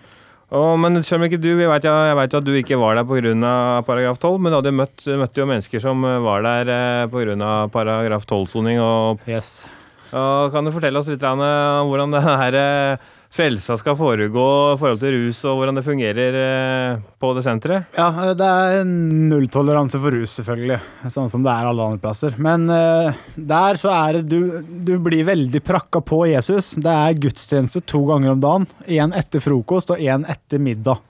Og, 0.53 0.75
men 0.77 1.01
selv 1.01 1.23
om 1.23 1.27
ikke 1.27 1.41
du, 1.41 1.49
jeg 1.57 1.71
vet, 1.71 1.87
jeg 1.89 2.17
vet 2.19 2.35
at 2.37 2.45
du 2.45 2.53
ikke 2.59 2.77
var 2.81 2.99
der 2.99 3.07
pga. 3.09 3.53
paragraf 3.87 4.19
12, 4.21 4.41
men 4.45 4.57
du 4.61 4.71
møtt, 4.77 5.07
møtte 5.17 5.41
jo 5.41 5.47
mennesker 5.49 5.81
som 5.81 6.05
eh, 6.05 6.19
var 6.21 6.45
der 6.45 6.69
eh, 6.69 7.07
pga. 7.09 7.53
paragraf 7.73 8.27
12-soning. 8.29 8.83
Yes. 9.29 9.65
og 10.13 10.53
kan 10.53 10.65
du 10.65 10.73
fortelle 10.75 11.01
oss 11.01 11.09
litt 11.09 11.25
eh, 11.25 11.87
hvordan 11.89 12.13
det 12.13 12.23
her 12.27 12.59
eh, 12.61 13.11
frelsa 13.33 13.77
skal 13.81 13.97
foregå 13.97 14.47
i 14.75 14.79
forhold 14.81 15.01
til 15.01 15.15
rus, 15.17 15.41
og 15.49 15.59
hvordan 15.59 15.79
det 15.79 15.85
fungerer 15.87 16.39
eh, 16.39 17.05
på 17.21 17.31
det 17.37 17.45
senteret? 17.47 17.95
Ja, 17.97 18.09
eh, 18.27 18.35
det 18.37 18.49
er 18.49 18.83
nulltoleranse 18.89 20.01
for 20.03 20.15
rus, 20.15 20.35
selvfølgelig. 20.39 20.81
Sånn 21.15 21.31
som 21.33 21.47
det 21.47 21.55
er 21.55 21.71
alle 21.71 21.87
andre 21.87 22.03
plasser. 22.03 22.37
Men 22.43 22.69
uh, 22.69 23.15
der 23.37 23.81
så 23.81 23.93
er 23.95 24.19
det 24.19 24.27
du, 24.29 24.61
du 24.85 24.99
blir 25.03 25.25
veldig 25.29 25.63
prakka 25.65 26.03
på 26.05 26.27
Jesus. 26.31 26.75
Det 26.77 26.93
er 26.93 27.23
gudstjeneste 27.25 27.85
to 27.89 28.05
ganger 28.11 28.35
om 28.35 28.45
dagen. 28.45 28.69
Én 28.87 29.17
etter 29.17 29.45
frokost 29.45 29.95
og 29.95 30.03
én 30.03 30.29
etter 30.29 30.61
middag. 30.63 31.01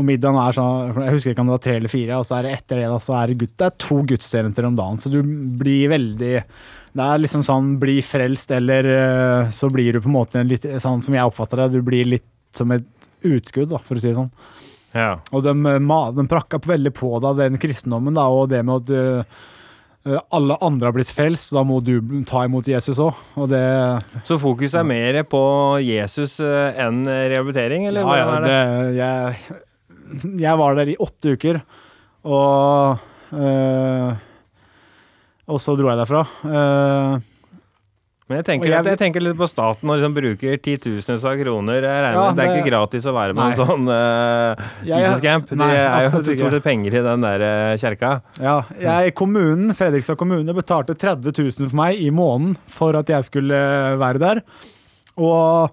Og 0.00 0.06
middagen 0.06 0.38
er 0.40 0.56
sånn, 0.56 1.00
Jeg 1.04 1.12
husker 1.12 1.34
ikke 1.34 1.44
om 1.44 1.50
det 1.50 1.58
var 1.58 1.64
tre 1.66 1.76
eller 1.76 1.92
fire, 1.92 2.18
og 2.22 2.24
så 2.24 2.38
er 2.38 2.46
det 2.46 2.56
etter 2.56 2.80
det 2.80 2.88
da, 2.88 2.98
så 3.04 3.16
er 3.18 3.28
det, 3.28 3.40
gutt, 3.42 3.56
det 3.60 3.66
er 3.68 3.80
to 3.84 3.98
gudstjenester 4.08 4.68
om 4.68 4.78
dagen. 4.78 5.00
Så 5.02 5.12
du 5.12 5.20
blir 5.60 5.90
veldig 5.92 6.36
Det 6.92 7.06
er 7.06 7.20
liksom 7.22 7.42
sånn 7.46 7.74
bli 7.82 8.00
frelst, 8.02 8.50
eller 8.56 8.86
eh, 8.90 9.50
så 9.54 9.68
blir 9.70 9.94
du 9.94 10.00
på 10.02 10.10
en 10.10 10.16
måte 10.16 10.40
en 10.40 10.48
litt 10.50 10.64
sånn 10.82 11.02
som 11.06 11.14
jeg 11.14 11.28
oppfatter 11.28 11.62
det, 11.62 11.68
du 11.78 11.84
blir 11.86 12.08
litt 12.16 12.26
som 12.56 12.72
et 12.74 12.86
utskudd, 13.26 13.68
da, 13.70 13.78
for 13.84 13.98
å 13.98 14.02
si 14.02 14.10
det 14.10 14.16
sånn. 14.18 14.32
Ja. 14.96 15.12
Og 15.30 15.44
de, 15.46 15.54
eh, 15.70 16.00
de 16.16 16.24
prakka 16.30 16.58
veldig 16.66 16.92
på 16.96 17.12
da, 17.22 17.30
den 17.38 17.60
kristendommen 17.62 18.18
da, 18.18 18.26
og 18.34 18.50
det 18.50 18.64
med 18.66 18.90
at 18.90 18.94
eh, 18.96 20.18
alle 20.34 20.56
andre 20.64 20.88
har 20.88 20.96
blitt 20.96 21.12
frelst, 21.14 21.50
så 21.52 21.60
da 21.60 21.62
må 21.68 21.78
du 21.84 22.00
ta 22.26 22.42
imot 22.48 22.66
Jesus 22.66 22.98
òg. 23.04 23.18
Og 23.38 23.50
det 23.52 23.62
Så 24.26 24.40
fokus 24.42 24.74
er 24.74 24.88
mer 24.88 25.20
på 25.28 25.42
Jesus 25.84 26.38
enn 26.40 27.04
rehabilitering, 27.06 27.86
eller 27.90 28.08
Ja, 28.08 28.16
ja, 28.18 28.40
det? 28.42 28.96
jeg, 28.98 29.60
jeg 30.42 30.58
var 30.58 30.74
der 30.80 30.90
i 30.90 30.98
åtte 30.98 31.36
uker, 31.36 31.60
og 32.26 32.98
eh, 33.36 34.26
Og 35.50 35.58
så 35.62 35.74
dro 35.78 35.90
jeg 35.90 35.98
derfra. 35.98 36.22
Uh, 36.46 37.26
Men 38.30 38.38
jeg 38.38 38.44
tenker, 38.46 38.68
jeg- 38.70 38.86
jeg 38.86 38.98
tenker 39.00 39.20
litt 39.24 39.34
på 39.36 39.48
staten 39.50 39.90
og 39.90 39.96
liksom 39.98 40.12
bruker 40.14 40.60
titusenvis 40.62 41.24
av 41.26 41.34
kroner. 41.40 41.80
Jeg 41.82 42.04
regner 42.04 42.14
Ja, 42.14 42.26
med 42.30 42.36
Det 42.38 42.44
er 42.46 42.60
ikke 42.60 42.70
gratis 42.70 43.04
å 43.10 43.14
være 43.16 43.34
med 43.34 43.42
Nei. 43.42 43.50
en 43.50 43.58
sånn 43.66 43.88
uh, 43.90 44.64
Jeg- 44.86 45.02
Jesus 45.02 45.20
Camp. 45.24 45.48
Det 45.50 45.60
er 45.66 46.04
jo 46.06 46.10
stort 46.22 46.52
sett 46.54 46.62
penger 46.62 46.94
i 46.94 47.02
den 47.08 47.20
der 47.26 47.40
uh, 47.42 47.76
kjerka. 47.82 48.12
Ja, 48.38 48.62
jeg, 48.78 49.14
kommunen, 49.18 49.74
Fredrikstad 49.74 50.16
kommune 50.16 50.54
betalte 50.54 50.94
30 50.94 51.34
000 51.34 51.70
for 51.72 51.76
meg 51.82 51.98
i 51.98 52.10
måneden 52.14 52.54
for 52.70 52.94
at 52.94 53.10
jeg 53.10 53.24
skulle 53.26 53.58
være 53.98 54.18
der. 54.22 54.42
Og, 55.18 55.70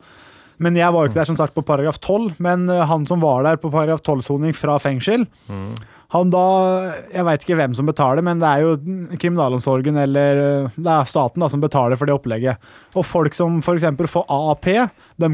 men 0.57 0.75
jeg 0.75 0.91
var 0.91 1.05
jo 1.05 1.11
ikke 1.11 1.19
der 1.21 1.29
som 1.29 1.37
sagt 1.37 1.53
på 1.53 1.61
paragraf 1.63 1.99
12, 2.01 2.39
men 2.41 2.67
eh, 2.73 2.81
han 2.89 3.05
som 3.05 3.21
var 3.21 3.43
der 3.45 3.57
på 3.61 3.69
paragraf 3.69 4.01
12-soning 4.01 4.55
fra 4.57 4.79
fengsel, 4.81 5.27
han 6.13 6.29
da 6.31 6.43
Jeg 7.11 7.25
veit 7.27 7.43
ikke 7.43 7.57
hvem 7.59 7.73
som 7.75 7.89
betaler, 7.89 8.23
men 8.23 8.39
det 8.39 8.47
er 8.47 8.63
jo 8.63 8.75
kriminalomsorgen 9.19 9.99
eller 10.05 10.39
eh, 10.43 10.77
det 10.77 10.93
er 10.93 11.09
staten 11.09 11.43
da 11.43 11.49
som 11.51 11.63
betaler 11.63 11.99
for 11.99 12.07
det 12.07 12.15
opplegget. 12.15 12.63
Og 12.95 13.03
folk 13.07 13.35
som 13.35 13.59
f.eks. 13.59 13.89
får 14.13 14.25
AAP, 14.31 14.69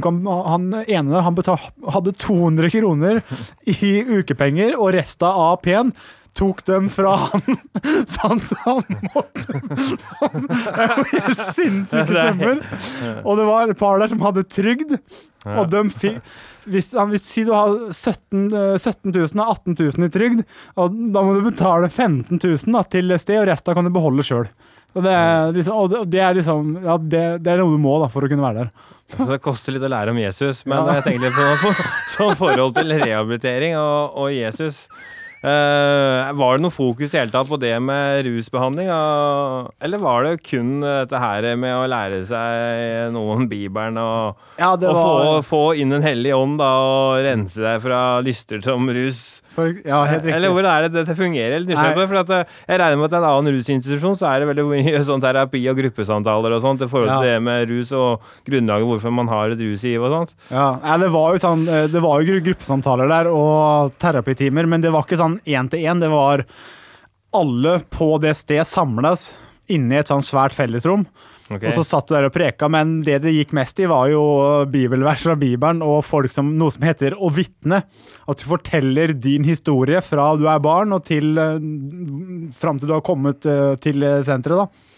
kan, 0.02 0.20
han 0.50 0.68
ene 0.88 1.24
han 1.28 1.38
betal, 1.38 1.62
hadde 1.94 2.16
200 2.18 2.74
kroner 2.74 3.22
i 3.70 3.94
ukepenger, 4.18 4.78
og 4.80 4.96
resten 4.98 5.30
av 5.30 5.42
AAP-en 5.46 5.94
tok 6.34 6.64
dem 6.66 6.88
fra 6.90 7.12
han, 7.28 7.60
så 8.10 8.32
han, 8.32 8.42
så 8.42 8.58
han 8.64 8.80
måtte 9.14 9.60
Det 9.62 10.88
er 10.88 10.96
jo 10.96 11.06
helt 11.12 11.44
sinnssyke 11.54 12.08
summer. 12.10 12.64
Og 13.22 13.38
det 13.38 13.46
var 13.52 13.70
et 13.70 13.78
par 13.78 14.02
der 14.02 14.10
som 14.10 14.26
hadde 14.26 14.48
trygd, 14.50 14.98
og 15.54 15.70
de 15.70 15.86
fikk 15.94 16.18
hvis, 16.70 16.92
hvis, 17.12 17.26
si 17.28 17.44
du 17.48 17.52
har 17.56 17.74
17, 17.92 18.46
eh, 18.54 18.76
17 18.80 19.12
000 19.12 19.42
og 19.44 19.56
18 19.58 19.76
000 19.80 20.08
i 20.08 20.12
trygd, 20.14 20.44
og 20.80 21.00
da 21.14 21.24
må 21.26 21.36
du 21.38 21.44
betale 21.50 21.90
15 21.90 22.40
000 22.40 22.78
da, 22.78 22.84
til 22.88 23.14
SD, 23.18 23.36
og 23.42 23.50
resten 23.52 23.78
kan 23.78 23.88
du 23.90 23.94
beholde 23.96 24.26
sjøl. 24.28 24.48
Og 24.94 25.02
det 25.02 25.14
er 25.18 25.54
liksom, 25.56 25.74
og 25.74 26.10
det, 26.12 26.20
er 26.22 26.36
liksom 26.38 26.76
ja, 26.84 26.98
det, 27.02 27.22
det 27.42 27.54
er 27.54 27.64
noe 27.64 27.74
du 27.74 27.82
må 27.82 27.96
da, 28.04 28.12
for 28.14 28.26
å 28.26 28.30
kunne 28.30 28.46
være 28.46 28.66
der. 28.68 28.92
Så 29.14 29.26
det 29.30 29.40
koster 29.44 29.74
litt 29.74 29.86
å 29.86 29.90
lære 29.90 30.14
om 30.14 30.20
Jesus. 30.22 30.62
Men 30.70 30.86
Ja. 30.86 31.00
jeg 31.00 31.06
tenker 31.08 31.28
litt 31.28 31.64
på 31.64 31.72
sånn 32.16 32.38
forhold 32.38 32.76
til 32.78 32.94
rehabilitering 33.02 33.74
og, 33.80 34.14
og 34.22 34.30
Jesus. 34.36 34.84
Eh, 35.44 36.32
var 36.40 36.56
det 36.58 36.64
noe 36.64 36.72
fokus 36.72 37.12
i 37.14 37.20
hele 37.20 37.34
tatt 37.34 37.50
på 37.50 37.58
det 37.60 37.74
med 37.84 38.24
rusbehandling? 38.30 38.88
eller 39.84 40.00
var 40.00 40.24
det 40.24 40.38
kun 40.46 40.80
dette 40.84 41.20
her 41.20 41.46
med 41.60 41.74
å 41.76 41.88
lære 41.92 42.22
seg 42.30 43.12
noe 43.14 43.36
om 43.38 43.48
Bibelen 43.52 43.98
og, 44.00 44.38
Ja, 44.60 44.72
og 44.74 44.84
få, 44.84 45.42
få 45.48 45.62
inn 45.80 45.92
Den 45.94 46.06
hellige 46.06 46.38
ånd 46.38 46.58
da, 46.62 46.70
og 46.80 47.20
rense 47.26 47.60
deg 47.64 47.82
fra 47.84 48.00
lyster 48.24 48.62
som 48.64 48.88
rus? 48.88 49.42
For, 49.54 49.70
ja, 49.86 50.00
helt 50.10 50.24
riktig. 50.24 50.34
Eller 50.38 50.54
hvordan 50.56 50.72
er 50.74 50.88
det 50.88 50.94
dette 50.96 51.16
fungerer? 51.18 51.58
Eller, 51.60 51.68
nysgjerrig 51.70 52.08
For 52.10 52.22
at 52.24 52.32
eh, 52.34 52.56
jeg 52.72 52.80
regner 52.82 53.02
med 53.04 53.10
at 53.12 53.18
en 53.20 53.28
annen 53.30 53.58
rusinstitusjon 53.60 54.18
så 54.18 54.30
er 54.32 54.42
det 54.42 54.50
veldig 54.54 54.66
mye 54.72 55.04
sånn 55.10 55.22
terapi 55.24 55.62
og 55.70 55.78
gruppesamtaler 55.84 56.56
og 56.58 56.64
sånt 56.66 56.82
i 56.86 56.90
forhold 56.90 57.12
til 57.12 57.28
Ja. 57.30 57.36
det 57.36 57.44
med 57.46 57.68
rus 57.70 57.92
og 57.98 58.24
grunnlaget 58.48 58.90
hvorfor 58.90 59.14
man 59.20 59.30
har 59.32 59.54
et 59.54 59.62
rusgiv 59.62 60.08
og 60.08 60.16
sånt. 60.16 60.34
Ja, 60.50 60.70
ja, 60.82 60.98
det 61.04 61.12
var 61.14 61.36
jo 61.36 61.44
sånn 61.44 61.68
eh, 61.68 61.86
Det 61.92 62.02
var 62.04 62.24
jo 62.24 62.40
gruppesamtaler 62.48 63.12
der 63.12 63.30
og 63.34 63.94
terapitimer, 64.02 64.66
men 64.70 64.82
det 64.84 64.92
var 64.94 65.06
ikke 65.06 65.20
sånn 65.20 65.33
én 65.46 65.70
til 65.72 65.86
én. 65.86 66.02
Det 66.04 66.12
var 66.12 66.46
alle 67.34 67.80
på 67.94 68.16
det 68.22 68.36
stedet 68.38 68.70
samles 68.70 69.34
inne 69.72 69.96
i 69.96 70.02
et 70.02 70.12
sånn 70.12 70.26
svært 70.26 70.56
fellesrom. 70.56 71.06
Okay. 71.52 71.70
Og 71.70 71.76
så 71.76 71.84
satt 71.86 72.08
du 72.08 72.16
der 72.16 72.30
og 72.30 72.34
preka, 72.34 72.70
men 72.72 73.02
det 73.06 73.20
det 73.26 73.34
gikk 73.36 73.52
mest 73.58 73.80
i, 73.84 73.88
var 73.90 74.08
jo 74.10 74.24
bibelvers 74.72 75.26
fra 75.26 75.36
Bibelen 75.38 75.84
og 75.86 76.00
folk 76.08 76.32
som, 76.34 76.54
noe 76.58 76.72
som 76.74 76.86
heter 76.88 77.18
å 77.20 77.30
vitne. 77.34 77.82
At 78.30 78.40
du 78.40 78.48
forteller 78.48 79.14
din 79.14 79.46
historie 79.48 80.02
fra 80.06 80.32
du 80.40 80.48
er 80.50 80.64
barn 80.64 80.96
og 80.96 81.04
til 81.10 81.36
uh, 81.38 81.60
fram 82.58 82.80
til 82.80 82.90
du 82.90 82.96
har 82.96 83.06
kommet 83.06 83.46
eh, 83.50 83.76
til 83.84 84.06
eh, 84.06 84.22
senteret, 84.26 84.64
da. 84.64 84.90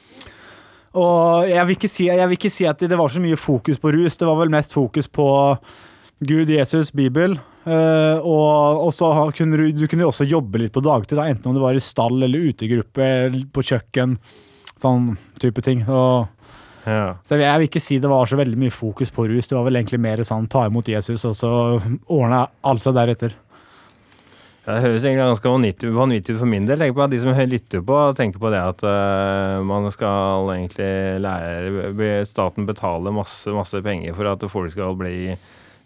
Og 0.95 1.49
jeg 1.49 1.67
vil, 1.67 1.89
si, 1.91 2.05
jeg 2.07 2.29
vil 2.29 2.37
ikke 2.37 2.53
si 2.53 2.67
at 2.69 2.79
det 2.79 2.95
var 2.95 3.11
så 3.11 3.19
mye 3.19 3.35
fokus 3.35 3.81
på 3.83 3.91
rus. 3.91 4.15
Det 4.15 4.29
var 4.29 4.37
vel 4.39 4.53
mest 4.53 4.71
fokus 4.71 5.09
på 5.11 5.27
Gud, 6.23 6.47
Jesus, 6.53 6.93
Bibel. 6.95 7.35
Eh, 7.65 8.19
og, 8.21 8.85
og 8.85 8.91
så 8.93 9.09
kunne 9.33 9.57
du, 9.57 9.69
du 9.73 9.87
kunne 9.89 10.05
også 10.05 10.27
jobbe 10.29 10.61
litt 10.61 10.73
på 10.75 10.83
dagtid, 10.85 11.17
da, 11.17 11.25
enten 11.31 11.49
om 11.49 11.57
du 11.57 11.63
var 11.63 11.77
i 11.77 11.81
stall 11.81 12.21
eller 12.21 12.51
utegruppe, 12.51 13.07
eller 13.27 13.47
på 13.49 13.63
kjøkken. 13.65 14.17
Sånn 14.77 15.13
type 15.41 15.63
ting. 15.65 15.85
Og, 15.87 16.27
Ja. 16.85 17.15
så 17.25 17.33
jeg, 17.33 17.47
jeg 17.47 17.57
vil 17.61 17.69
ikke 17.71 17.81
si 17.81 17.95
det 17.97 18.11
var 18.11 18.27
så 18.29 18.37
veldig 18.37 18.59
mye 18.61 18.73
fokus 18.73 19.09
på 19.09 19.25
rus. 19.31 19.47
Det 19.49 19.57
var 19.57 19.65
vel 19.65 19.79
egentlig 19.79 20.01
mer 20.03 20.21
sånn 20.27 20.45
ta 20.51 20.67
imot 20.69 20.91
Jesus, 20.91 21.25
og 21.25 21.33
så 21.33 21.51
ordna 22.05 22.45
alt 22.61 22.85
seg 22.85 22.93
deretter. 22.93 23.33
Det 24.65 24.79
høres 24.81 25.03
egentlig 25.05 25.25
ganske 25.27 25.49
vanvittig 25.49 25.89
vanvittig 25.93 26.33
ut 26.35 26.39
for 26.41 26.49
min 26.49 26.65
del. 26.65 26.79
Tenk 26.81 26.95
på 26.97 27.03
at 27.05 27.11
De 27.13 27.19
som 27.21 27.37
lytter 27.37 27.83
på, 27.85 27.97
tenker 28.17 28.41
på 28.41 28.49
det 28.49 28.61
at 28.65 28.81
uh, 28.81 29.61
man 29.65 29.85
skal 29.93 30.49
egentlig 30.55 31.21
lære 31.21 32.15
Staten 32.25 32.65
betaler 32.65 33.13
masse, 33.13 33.45
masse 33.53 33.81
penger 33.85 34.17
for 34.17 34.31
at 34.31 34.45
folk 34.49 34.73
skal 34.73 34.97
bli 34.97 35.35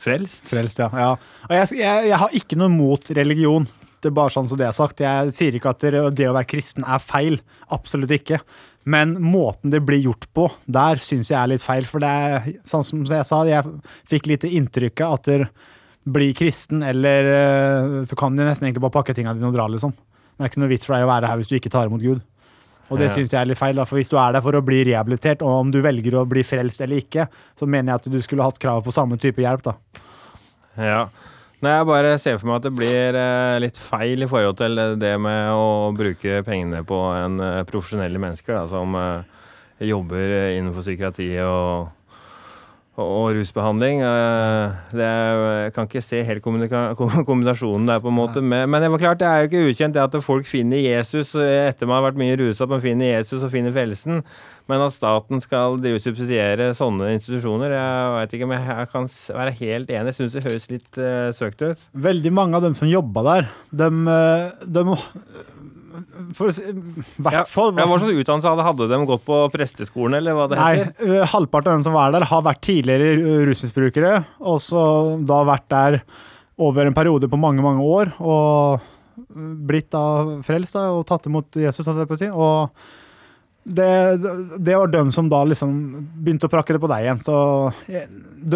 frelst. 0.01 0.47
Frelst, 0.49 0.81
ja. 0.81 0.89
ja. 0.93 1.11
Og 1.47 1.53
jeg, 1.55 1.79
jeg, 1.81 2.09
jeg 2.11 2.21
har 2.23 2.39
ikke 2.39 2.59
noe 2.59 2.71
mot 2.73 3.11
religion. 3.17 3.67
Det 3.99 4.11
er 4.11 4.15
bare 4.15 4.31
sånn 4.31 4.47
som 4.47 4.59
det 4.59 4.67
er 4.69 4.75
sagt. 4.75 5.03
Jeg 5.03 5.33
sier 5.35 5.55
ikke 5.57 5.73
at 5.73 5.83
det, 5.83 5.99
å 6.29 6.35
være 6.35 6.47
kristen 6.47 6.87
er 6.87 7.01
feil. 7.03 7.39
Absolutt 7.75 8.13
ikke. 8.15 8.39
Men 8.89 9.17
måten 9.21 9.73
det 9.73 9.83
blir 9.85 9.99
gjort 10.01 10.25
på, 10.33 10.47
der 10.65 11.01
syns 11.03 11.33
jeg 11.33 11.39
er 11.39 11.51
litt 11.51 11.63
feil. 11.65 11.87
For 11.89 12.03
det 12.03 12.09
er 12.09 12.47
sånn 12.67 12.87
som 12.87 13.03
jeg 13.03 13.27
sa, 13.27 13.43
jeg 13.47 13.67
fikk 14.09 14.31
litt 14.31 14.47
inntrykket 14.47 15.05
at 15.05 15.29
du 15.29 15.45
blir 16.09 16.31
kristen, 16.33 16.81
eller 16.85 17.27
eh, 17.35 17.95
så 18.07 18.15
kan 18.17 18.33
du 18.33 18.41
nesten 18.41 18.69
egentlig 18.69 18.81
bare 18.85 18.95
pakke 18.95 19.13
tingene 19.13 19.35
dine 19.37 19.51
og 19.51 19.57
dra, 19.57 19.67
liksom. 19.69 19.91
Det 19.93 20.45
er 20.45 20.51
ikke 20.53 20.61
noe 20.63 20.71
vits 20.71 20.87
for 20.87 20.95
deg 20.95 21.03
å 21.03 21.09
være 21.11 21.29
her 21.29 21.37
hvis 21.41 21.51
du 21.51 21.57
ikke 21.57 21.71
tar 21.73 21.89
imot 21.89 22.01
Gud. 22.01 22.23
Og 22.89 22.97
det 22.97 23.09
Ja. 23.09 23.15
syns 23.15 23.31
jeg 23.31 23.41
er 23.41 23.45
litt 23.45 23.57
feil, 23.59 23.75
da. 23.75 23.85
for 23.85 23.97
hvis 23.97 24.09
du 24.09 24.17
er 24.17 24.31
der 24.33 24.41
for 24.41 24.51
å 24.57 24.65
bli 24.65 24.83
rehabilitert, 24.83 25.41
og 25.41 25.59
om 25.61 25.71
du 25.71 25.81
velger 25.81 26.11
å 26.17 26.27
bli 26.27 26.41
frelst 26.43 26.81
eller 26.81 26.97
ikke, 27.03 27.27
så 27.59 27.67
mener 27.67 27.93
jeg 27.93 27.95
at 28.01 28.11
du 28.11 28.21
skulle 28.21 28.43
hatt 28.43 28.57
krav 28.59 28.83
på 28.83 28.91
samme 28.91 29.17
type 29.17 29.37
hjelp, 29.41 29.61
da. 29.63 29.73
Ja. 30.77 31.07
Nei, 31.61 31.73
jeg 31.75 31.85
bare 31.89 32.17
ser 32.17 32.37
for 32.39 32.47
meg 32.47 32.55
at 32.61 32.63
det 32.69 32.71
blir 32.77 33.15
eh, 33.19 33.59
litt 33.59 33.75
feil 33.77 34.23
i 34.23 34.27
forhold 34.31 34.55
til 34.61 34.75
det 34.97 35.19
med 35.19 35.49
å 35.51 35.91
bruke 35.93 36.39
pengene 36.47 36.85
på 36.87 36.99
en 37.17 37.39
eh, 37.43 37.63
profesjonelle 37.67 38.17
mennesker 38.17 38.55
da, 38.55 38.61
som 38.71 38.95
eh, 38.95 39.23
jobber 39.89 40.55
innenfor 40.55 40.81
psykiatri 40.85 41.33
og, 41.43 41.89
og, 42.99 43.31
rusbehandling. 43.37 44.01
Eh, 44.05 44.77
det 44.93 45.05
er, 45.07 45.41
jeg 45.63 45.73
kan 45.75 45.89
ikke 45.89 46.03
se 46.03 46.21
helt 46.27 46.43
kombinasjonen 47.29 47.89
der, 47.89 48.01
på 48.03 48.11
en 48.11 48.17
måte. 48.17 48.43
Men, 48.43 48.69
men 48.69 48.83
det 48.83 48.91
var 48.93 49.03
klart, 49.03 49.21
det 49.21 49.27
er 49.29 49.41
jo 49.41 49.49
ikke 49.49 49.73
ukjent 49.73 49.97
det 49.97 50.05
at 50.05 50.17
folk 50.25 50.47
finner 50.49 50.81
Jesus 50.83 51.33
eh, 51.39 51.69
etter 51.69 51.89
man 51.89 51.99
har 51.99 52.09
vært 52.09 52.21
mye 52.21 52.37
rusa, 52.39 52.69
man 52.69 52.83
finner 52.83 53.13
Jesus 53.15 53.43
og 53.45 53.53
finner 53.53 53.75
frelsen. 53.75 54.23
Men 54.69 54.83
at 54.85 54.93
staten 54.93 55.41
skal 55.41 55.79
drive 55.81 56.01
subsidiere 56.03 56.69
sånne 56.77 57.15
institusjoner, 57.15 57.73
jeg 57.73 58.11
vet 58.15 58.35
ikke 58.37 58.45
om 58.45 58.53
jeg, 58.53 58.89
kan 58.91 59.07
være 59.39 59.55
helt 59.63 59.89
enig. 59.89 60.11
Jeg 60.11 60.17
syns 60.19 60.35
det 60.35 60.43
høres 60.45 60.67
litt 60.69 60.99
uh, 61.01 61.31
søkt 61.33 61.63
ut. 61.65 61.87
Veldig 61.97 62.33
mange 62.37 62.59
av 62.59 62.67
dem 62.67 62.75
som 62.77 62.91
jobba 62.91 63.23
der, 63.31 63.49
de, 63.81 63.89
dem 64.69 64.93
For 66.37 66.49
å 66.49 66.53
si 66.55 66.63
hvert 67.23 67.49
fall 67.51 67.73
Ja, 67.77 67.85
hva 67.89 67.97
slags 68.01 68.19
utdannelse 68.21 68.51
hadde, 68.53 68.65
hadde 68.67 68.87
de 68.91 68.99
gått 69.09 69.23
på 69.27 69.39
presteskolen, 69.53 70.17
eller 70.19 70.37
hva 70.37 70.47
det 70.51 70.59
Nei, 70.59 70.71
heter? 70.83 71.15
eh, 71.19 71.25
halvparten 71.33 71.71
av 71.73 71.77
dem 71.79 71.85
som 71.87 71.97
var 71.97 72.13
der, 72.15 72.27
har 72.29 72.45
vært 72.45 72.61
tidligere 72.65 73.43
rusmisbrukere, 73.49 74.13
og 74.39 74.59
så 74.63 74.83
da 75.27 75.41
vært 75.47 75.67
der 75.73 75.99
over 76.59 76.85
en 76.89 76.95
periode 76.97 77.29
på 77.31 77.39
mange, 77.39 77.63
mange 77.63 77.83
år. 77.85 78.13
Og 78.19 78.81
blitt 79.69 79.89
da 79.93 80.39
frelst 80.47 80.75
da, 80.75 80.89
og 80.95 81.05
tatt 81.07 81.27
imot 81.29 81.55
Jesus, 81.59 81.85
holdt 81.87 82.03
jeg 82.03 82.09
på 82.09 82.17
å 82.17 82.21
si. 82.23 82.29
Og 82.31 82.69
det, 83.69 83.89
det 84.65 84.75
var 84.79 84.89
dem 84.91 85.11
som 85.13 85.27
da 85.29 85.43
liksom 85.45 85.73
begynte 86.23 86.47
å 86.47 86.51
prakke 86.51 86.73
det 86.75 86.81
på 86.81 86.89
deg 86.89 87.03
igjen. 87.05 87.19
Så 87.21 87.35
eh, 87.91 88.07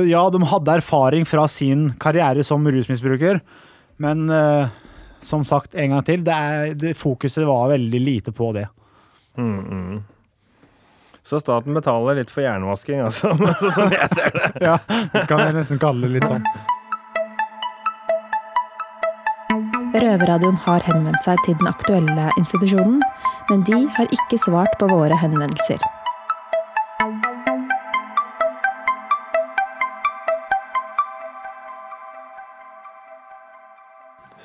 ja, 0.10 0.24
de 0.34 0.42
hadde 0.50 0.78
erfaring 0.80 1.28
fra 1.28 1.46
sin 1.52 1.90
karriere 2.02 2.44
som 2.48 2.64
rusmisbruker, 2.66 3.42
men 4.04 4.24
eh, 4.34 4.72
som 5.26 5.46
sagt 5.46 5.76
en 5.76 5.96
gang 5.96 6.04
til, 6.06 6.24
det 6.26 6.34
er, 6.34 6.74
det, 6.76 6.98
fokuset 6.98 7.46
var 7.48 7.70
veldig 7.74 8.02
lite 8.02 8.32
på 8.36 8.52
det. 8.56 8.68
Mm, 9.38 9.60
mm. 9.60 10.04
Så 11.24 11.40
staten 11.40 11.74
betaler 11.74 12.20
litt 12.20 12.32
for 12.32 12.44
hjernevasking, 12.44 13.00
altså, 13.06 13.32
som 13.78 13.92
jeg 13.94 14.10
ser 14.16 14.34
det. 14.36 14.52
Ja, 14.68 14.78
det 15.14 15.28
kan 15.30 15.40
jeg 15.46 15.56
nesten 15.56 15.82
kalle 15.82 16.08
det 16.08 16.20
litt 16.20 16.30
sånn. 16.30 16.46
Røverradioen 19.94 20.58
har 20.66 20.82
henvendt 20.88 21.22
seg 21.24 21.38
til 21.46 21.56
den 21.60 21.70
aktuelle 21.70 22.30
institusjonen, 22.42 23.00
men 23.52 23.66
de 23.70 23.84
har 23.94 24.10
ikke 24.16 24.42
svart 24.42 24.74
på 24.82 24.90
våre 24.90 25.16
henvendelser. 25.22 25.82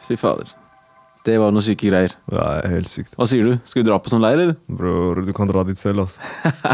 Fy 0.09 0.17
fader. 0.17 0.53
Det 1.29 1.35
var 1.37 1.53
noen 1.53 1.61
syke 1.61 1.91
greier. 1.91 2.15
Er 2.33 2.71
helt 2.73 2.89
sykt. 2.89 3.13
Hva 3.19 3.27
sier 3.29 3.45
du? 3.45 3.59
Skal 3.69 3.83
vi 3.83 3.87
dra 3.91 3.99
på 4.01 4.09
sånn 4.09 4.23
leir, 4.25 4.39
eller? 4.41 4.55
Bror, 4.79 5.19
du 5.27 5.35
kan 5.37 5.51
dra 5.51 5.61
dit 5.69 5.77
selv, 5.77 6.07
altså. 6.07 6.23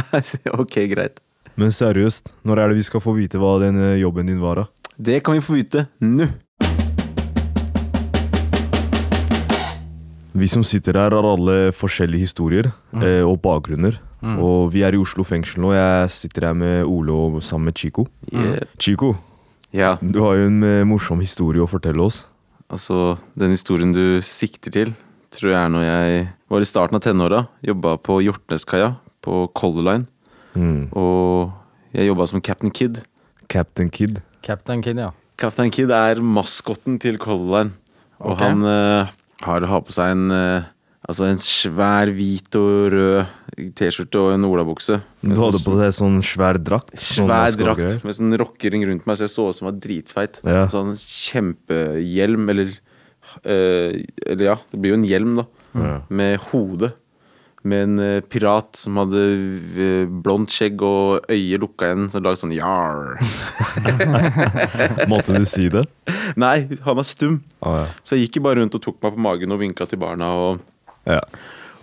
ok, 0.63 0.77
greit. 0.93 1.19
Men 1.59 1.73
seriøst, 1.75 2.31
når 2.47 2.61
er 2.63 2.71
det 2.71 2.77
vi 2.79 2.85
skal 2.87 3.03
få 3.03 3.17
vite 3.17 3.41
hva 3.43 3.57
den 3.63 3.81
eh, 3.83 3.97
jobben 3.99 4.31
din 4.31 4.39
var, 4.39 4.61
da? 4.63 4.93
Det 4.95 5.17
kan 5.27 5.35
vi 5.35 5.43
få 5.43 5.57
vite 5.57 5.89
nå. 6.07 6.29
Vi 10.39 10.51
som 10.51 10.63
sitter 10.67 11.01
her, 11.01 11.15
har 11.19 11.27
alle 11.33 11.73
forskjellige 11.75 12.29
historier 12.29 12.71
mm. 12.95 13.03
og 13.27 13.41
bakgrunner. 13.43 13.99
Mm. 14.23 14.39
Og 14.39 14.71
vi 14.75 14.85
er 14.87 14.95
i 14.95 15.01
Oslo 15.03 15.27
fengsel 15.27 15.63
nå. 15.67 15.73
Jeg 15.75 16.13
sitter 16.15 16.49
her 16.51 16.55
med 16.59 16.87
Ole 16.87 17.15
og 17.15 17.43
sammen 17.43 17.73
med 17.73 17.79
Chico. 17.79 18.07
Yeah. 18.31 18.71
Chico, 18.79 19.17
Ja, 19.75 19.97
du 19.99 20.21
har 20.23 20.39
jo 20.39 20.47
en 20.47 20.63
eh, 20.63 20.87
morsom 20.87 21.19
historie 21.23 21.63
å 21.63 21.71
fortelle 21.71 22.07
oss. 22.07 22.23
Altså 22.73 23.17
den 23.39 23.55
historien 23.55 23.93
du 23.95 24.21
sikter 24.25 24.73
til, 24.75 24.95
tror 25.35 25.51
jeg 25.51 25.59
er 25.61 25.73
når 25.73 25.85
jeg 25.87 26.27
var 26.53 26.65
i 26.65 26.69
starten 26.69 26.99
av 26.99 27.05
tenåra. 27.05 27.45
Jobba 27.65 27.97
på 27.99 28.21
Hjortneskaia 28.25 28.95
på 29.25 29.45
Color 29.57 29.89
Line. 29.89 30.07
Mm. 30.55 30.93
Og 30.95 31.51
jeg 31.95 32.09
jobba 32.11 32.29
som 32.31 32.43
Captain 32.45 32.73
Kid. 32.75 33.03
Captain 33.51 33.91
Kid. 33.91 34.21
Captain 34.45 34.83
Kid, 34.85 35.01
ja. 35.01 35.11
Captain 35.41 35.71
Kid 35.75 35.91
er 35.95 36.23
maskotten 36.23 37.01
til 37.03 37.19
Color 37.19 37.51
Line. 37.57 37.75
Og 38.23 38.37
okay. 38.37 38.53
han 38.53 38.63
uh, 38.63 39.11
har, 39.45 39.67
har 39.67 39.83
på 39.85 39.93
seg 39.95 40.15
en 40.15 40.31
eh, 40.33 40.69
Altså 41.05 41.27
en 41.29 41.41
svær 41.43 42.09
hvit 42.17 42.57
og 42.57 42.95
rød 42.95 43.73
T-skjorte 43.77 44.23
og 44.23 44.31
en 44.35 44.47
olabukse. 44.49 44.97
Du 45.21 45.35
hadde 45.37 45.61
på 45.61 45.77
deg 45.77 45.93
sånn 45.95 46.17
svær 46.25 46.57
drakt. 46.57 46.95
sånn 46.97 47.29
Svær 47.29 47.59
drakt 47.61 48.07
med 48.07 48.17
sånn 48.17 48.39
rockering 48.41 48.87
rundt 48.89 49.05
meg, 49.07 49.21
så 49.21 49.27
jeg 49.27 49.35
så 49.35 49.47
ut 49.51 49.59
som 49.59 49.67
jeg 49.67 49.71
var 49.75 49.83
dritfeit. 49.85 50.41
Ja. 50.49 50.65
Sånn 50.73 50.95
kjempehjelm, 50.97 52.49
eller 52.55 52.73
øh, 52.73 54.01
Eller 54.01 54.45
ja, 54.49 54.59
det 54.73 54.81
blir 54.81 54.95
jo 54.95 55.01
en 55.03 55.09
hjelm, 55.13 55.39
da. 55.43 55.47
Ja. 55.77 55.95
Med 56.09 56.41
hode. 56.49 56.95
Med 57.65 57.87
en 57.87 58.01
eh, 58.01 58.19
pirat 58.21 58.77
som 58.77 58.99
hadde 59.01 59.21
eh, 59.21 60.09
blondt 60.09 60.53
skjegg 60.53 60.83
og 60.85 61.31
øyet 61.33 61.63
lukka 61.63 61.89
igjen, 61.89 62.11
som 62.13 62.25
lagde 62.25 62.41
sånn 62.43 62.53
jar. 62.57 63.17
Måtte 65.13 65.37
du 65.37 65.47
si 65.49 65.71
det? 65.73 65.87
Nei, 66.41 66.59
han 66.85 66.99
var 67.01 67.09
stum. 67.09 67.43
Ah, 67.65 67.85
ja. 67.85 67.89
Så 68.05 68.17
jeg 68.17 68.29
gikk 68.29 68.45
bare 68.45 68.61
rundt 68.61 68.77
og 68.77 68.85
tok 68.85 69.01
meg 69.05 69.17
på 69.17 69.29
magen 69.29 69.57
og 69.57 69.65
vinka 69.65 69.89
til 69.89 70.01
barna. 70.01 70.29
Og, 70.37 70.65
Ja. 71.07 71.21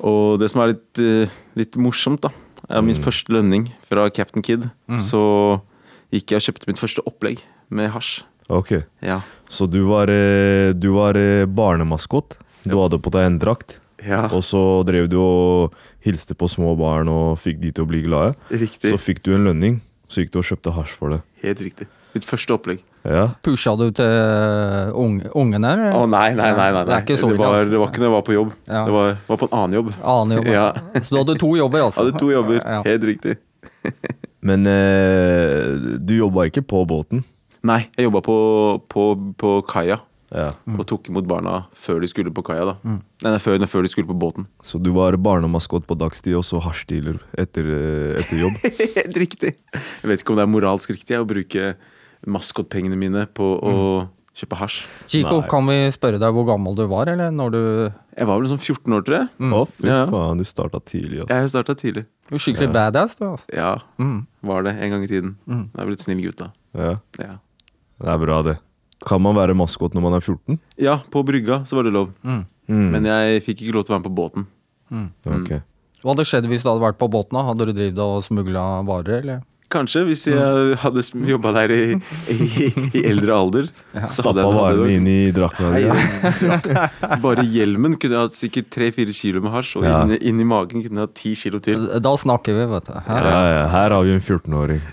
og 0.02 0.40
det 0.42 0.50
som 0.52 0.62
er 0.64 0.74
litt, 0.74 1.00
eh, 1.00 1.30
litt 1.56 1.76
morsomt, 1.78 2.22
da, 2.22 2.30
er 2.70 2.82
min 2.82 2.96
Mm. 2.96 3.04
første 3.04 3.30
lønning 3.34 3.72
fra 3.88 4.10
Captain 4.10 4.42
Kid. 4.42 4.70
Mm. 4.90 4.98
Så 4.98 5.62
gikk 6.12 6.28
jeg 6.32 6.38
og 6.42 6.46
kjøpte 6.48 6.68
mitt 6.68 6.80
første 6.80 7.04
opplegg 7.06 7.40
med 7.70 7.92
hasj. 7.92 8.24
Ok. 8.50 8.84
Ja. 9.02 9.22
Så 9.50 9.70
du 9.70 9.86
var, 9.88 10.10
eh, 10.10 10.74
du 10.74 10.92
var 10.94 11.16
eh, 11.16 11.46
barnemaskot. 11.46 12.36
Du 12.68 12.76
hadde 12.82 13.00
på 13.02 13.12
deg 13.12 13.26
en 13.26 13.40
drakt. 13.40 13.80
Ja. 14.04 14.26
Og 14.34 14.42
så 14.44 14.84
drev 14.84 15.08
du 15.10 15.18
og 15.22 15.74
hilste 16.04 16.34
på 16.34 16.50
små 16.50 16.76
barn 16.78 17.08
og 17.08 17.38
fikk 17.38 17.60
de 17.62 17.72
til 17.72 17.86
å 17.86 17.88
bli 17.88 18.02
glade. 18.04 18.36
Riktig. 18.50 18.92
Så 18.92 18.98
fikk 19.00 19.22
du 19.24 19.34
en 19.36 19.46
lønning, 19.46 19.82
så 20.10 20.22
gikk 20.26 20.32
du 20.32 20.40
og 20.40 20.46
kjøpte 20.46 20.74
hasj 20.74 20.96
for 20.98 21.10
det. 21.12 21.22
Helt 21.44 21.60
riktig. 21.62 21.88
Mitt 22.16 22.26
første 22.28 22.56
opplegg. 22.56 22.82
Ja. 23.08 23.24
Pusha 23.42 23.74
du 23.80 23.88
til 23.98 24.12
unge, 25.00 25.30
ungen 25.38 25.66
her? 25.66 25.84
Å 25.96 26.04
nei, 26.10 26.34
nei, 26.38 26.50
nei. 26.54 26.68
nei, 26.76 26.84
Det 26.86 26.98
er 26.98 27.06
det, 27.08 27.38
var, 27.40 27.56
altså. 27.56 27.72
det 27.72 27.80
var 27.82 27.90
ikke 27.90 28.04
når 28.04 28.08
jeg 28.10 28.16
var 28.16 28.26
på 28.28 28.36
jobb. 28.36 28.52
Ja. 28.68 28.84
Det 28.86 28.96
var, 28.98 29.16
var 29.30 29.40
på 29.42 29.48
en 29.50 29.56
annen 29.62 29.78
jobb. 29.80 29.94
Annen 30.16 30.38
jobb. 30.38 30.52
Ja. 30.54 30.68
Så 31.02 31.16
du 31.16 31.22
hadde 31.22 31.38
to 31.42 31.56
jobber, 31.58 31.88
altså? 31.88 32.06
Hadde 32.06 32.22
to 32.22 32.30
jobber. 32.34 32.62
Ja. 32.62 32.84
Helt 32.86 33.08
riktig. 33.10 33.38
Men 34.52 34.68
eh, 34.70 35.98
du 36.02 36.16
jobba 36.20 36.48
ikke 36.50 36.64
på 36.66 36.84
båten? 36.90 37.26
Nei, 37.66 37.84
jeg 37.98 38.08
jobba 38.10 38.24
på, 38.26 38.38
på, 38.90 39.12
på 39.38 39.58
kaia. 39.70 40.00
Ja. 40.32 40.54
Og 40.80 40.86
tok 40.88 41.10
imot 41.12 41.26
barna 41.28 41.66
før 41.76 42.00
de 42.02 42.08
skulle 42.08 42.32
på 42.34 42.44
kaia. 42.48 42.64
da 42.70 42.76
Mm. 42.88 43.02
Nei, 43.22 43.32
nei, 43.36 43.40
før, 43.44 43.60
før 43.68 43.84
de 43.84 43.92
skulle 43.92 44.08
på 44.08 44.18
båten. 44.18 44.48
Så 44.64 44.80
du 44.82 44.90
var 44.96 45.18
barnemaskot 45.20 45.86
på 45.86 45.98
dagstid 46.00 46.38
og 46.40 46.46
så 46.48 46.62
hasjdealer 46.64 47.20
etter, 47.38 47.68
eh, 47.68 48.20
etter 48.22 48.40
jobb? 48.46 48.56
Helt 48.98 49.18
riktig. 49.26 49.56
Jeg 49.74 50.08
vet 50.10 50.24
ikke 50.24 50.34
om 50.34 50.40
det 50.40 50.46
er 50.48 50.54
moralsk 50.54 50.94
riktig 50.96 51.20
å 51.20 51.28
bruke 51.28 51.74
maskotpengene 52.28 52.98
mine 52.98 53.26
på 53.34 53.48
å 53.62 53.76
kjøpe 54.38 54.58
hasj. 54.62 54.86
Chico, 55.12 55.42
Nei. 55.42 55.50
kan 55.52 55.66
vi 55.68 55.78
spørre 55.92 56.20
deg 56.22 56.34
hvor 56.34 56.46
gammel 56.48 56.76
du 56.78 56.86
var, 56.88 57.10
eller 57.12 57.32
når 57.32 57.52
du 57.52 57.62
Jeg 58.18 58.28
var 58.28 58.40
vel 58.40 58.48
sånn 58.52 58.60
14 58.62 58.94
år, 58.94 59.04
tror 59.08 59.18
jeg. 59.18 59.30
Mm. 59.40 59.54
Å, 59.54 59.68
fy 59.68 59.88
Ja. 59.88 60.06
faen, 60.06 60.38
du 60.38 60.44
starta 60.44 60.80
tidlig. 60.84 61.22
Altså. 61.22 61.36
Jeg 61.36 61.50
starta 61.50 61.76
tidlig. 61.76 62.06
Du 62.30 62.36
er 62.36 62.40
skikkelig 62.40 62.68
Ja. 62.70 62.74
badass, 62.92 63.16
du. 63.18 63.26
altså. 63.26 63.46
Ja, 63.54 63.76
Mm. 64.00 64.28
var 64.44 64.64
det 64.64 64.76
en 64.82 64.90
gang 64.92 65.04
i 65.04 65.08
tiden. 65.08 65.36
Mm. 65.48 65.70
Jeg 65.76 65.82
er 65.82 65.86
blitt 65.88 66.02
snill 66.02 66.22
gutt, 66.22 66.36
da. 66.38 66.52
Ja. 66.76 66.96
Ja. 67.20 67.38
Det 68.00 68.08
er 68.08 68.18
bra, 68.18 68.42
det. 68.42 68.60
Kan 69.06 69.22
man 69.22 69.36
være 69.36 69.56
maskot 69.56 69.94
når 69.94 70.02
man 70.02 70.14
er 70.14 70.22
14? 70.22 70.60
ja, 70.78 70.98
på 71.10 71.26
brygga 71.26 71.66
så 71.68 71.74
var 71.76 71.84
det 71.84 71.94
lov. 71.94 72.12
Mm. 72.24 72.46
Mm. 72.70 72.92
Men 72.92 73.04
jeg 73.04 73.44
fikk 73.44 73.62
ikke 73.68 73.74
lov 73.74 73.86
til 73.86 73.96
å 73.96 74.00
være 74.00 74.04
med 74.04 74.12
på 74.12 74.16
båten. 74.16 74.48
Mm. 74.92 75.12
Ok. 75.26 75.62
Hva 76.04 76.16
hadde 76.16 76.26
skjedd 76.26 76.46
hvis 76.48 76.64
du 76.64 76.70
hadde 76.70 76.82
vært 76.82 76.98
på 76.98 77.10
båten? 77.10 77.32
da? 77.32 77.44
Hadde 77.44 77.66
du 77.66 77.74
drevet 77.74 78.00
og 78.00 78.24
smugla 78.24 78.84
varer, 78.86 79.22
eller? 79.22 79.42
Kanskje, 79.72 80.02
hvis 80.08 80.26
jeg 80.28 80.76
hadde 80.82 81.04
jobba 81.30 81.54
der 81.56 81.72
i, 81.72 81.96
i, 82.34 82.68
i 83.00 83.04
eldre 83.08 83.32
alder. 83.38 83.70
Ja. 83.96 84.06
Stappa 84.12 84.44
varene 84.52 84.90
inn 84.98 85.08
i 85.08 85.32
drakta 85.36 85.72
di. 85.76 85.86
Bare 87.24 87.46
hjelmen 87.48 87.96
kunne 88.00 88.18
jeg 88.18 88.26
hatt 88.28 88.36
sikkert 88.38 88.68
3-4 88.76 89.16
kilo 89.16 89.40
med 89.46 89.52
hasj, 89.56 89.78
og 89.80 89.88
Ja. 89.88 90.02
inn, 90.04 90.18
inn, 90.20 90.40
i 90.44 90.48
magen 90.48 90.84
kunne 90.84 91.00
jeg 91.00 91.08
hatt 91.08 91.16
10 91.24 91.36
kilo 91.46 91.60
til. 91.64 91.88
Da 92.04 92.14
snakker 92.20 92.54
vi, 92.60 92.68
vet 92.74 92.92
du. 92.92 92.96
Her. 93.08 93.32
ja, 93.32 93.68
her 93.72 93.90
har 93.96 94.04
vi 94.04 94.12
en 94.18 94.24
14-åring. 94.28 94.82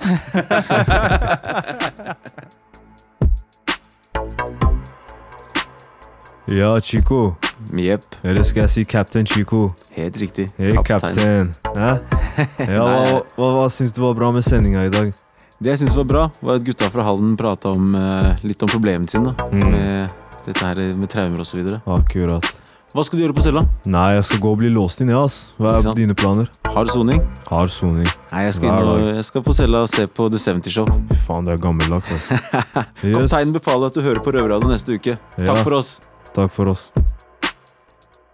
Ja, 6.46 6.80
Chico. 6.80 7.34
Yep. 7.74 8.00
Eller 8.24 8.42
skal 8.46 8.60
jeg 8.64 8.70
si 8.70 8.84
Captain 8.84 9.26
Chico? 9.26 9.72
helt 9.96 10.16
riktig. 10.16 10.46
Hei, 10.58 10.72
Kaptein. 10.86 11.50
Ja, 11.76 11.96
ja 12.74 12.84
hva, 12.84 13.22
hva, 13.36 13.48
hva 13.56 13.66
syns 13.72 13.92
du 13.96 14.02
var 14.04 14.14
bra 14.18 14.30
med 14.34 14.46
sendinga 14.46 14.84
i 14.86 14.92
dag? 14.94 15.10
Det 15.58 15.72
jeg 15.72 15.80
syns 15.82 15.96
var 15.98 16.06
bra, 16.06 16.22
var 16.44 16.60
at 16.60 16.62
gutta 16.66 16.86
fra 16.92 17.02
Halden 17.02 17.34
prata 17.38 17.72
om, 17.74 17.90
eh, 17.98 18.30
litt 18.46 18.62
om 18.62 18.70
problemene 18.70 19.10
sine. 19.10 19.32
Mm. 19.50 19.64
Med 19.72 20.12
dette 20.46 20.62
her 20.62 20.78
med 20.94 21.10
traumer 21.10 21.42
osv. 21.42 21.64
Akkurat. 21.82 22.46
Hva 22.94 23.02
skal 23.04 23.18
du 23.18 23.24
gjøre 23.26 23.34
på 23.36 23.42
cella? 23.44 23.60
Nei, 23.90 24.04
jeg 24.16 24.22
skal 24.24 24.38
gå 24.40 24.52
og 24.54 24.60
bli 24.62 24.70
låst 24.72 25.02
inn, 25.02 25.10
ja, 25.12 25.24
ass. 25.26 25.56
Hva 25.58 25.74
er 25.76 25.90
dine 25.98 26.14
planer? 26.16 26.46
Hard 26.72 26.88
soning? 26.94 27.18
Hard 27.50 27.68
soning. 27.74 28.06
Nei, 28.32 28.44
jeg 28.46 28.54
skal, 28.56 28.70
inn 28.70 28.92
og, 28.94 29.02
jeg 29.18 29.26
skal 29.28 29.44
på 29.44 29.56
cella 29.58 29.82
og 29.84 29.90
se 29.92 30.06
på 30.08 30.28
The 30.32 30.40
70 30.40 30.72
Show. 30.72 30.88
Fy 31.10 31.18
faen, 31.26 31.44
det 31.50 31.58
er 31.58 31.60
gammeldags. 31.66 32.08
Yes. 32.14 32.22
Kapteinen 33.02 33.52
befaler 33.58 33.90
at 33.92 33.98
du 33.98 34.00
hører 34.06 34.22
på 34.24 34.32
Røverradioen 34.38 34.72
neste 34.72 34.96
uke. 34.96 35.18
Takk 35.36 35.50
Ja. 35.50 35.58
for 35.66 35.80
oss. 35.82 35.96
Takk 36.32 36.54
for 36.54 36.72
oss. 36.72 36.86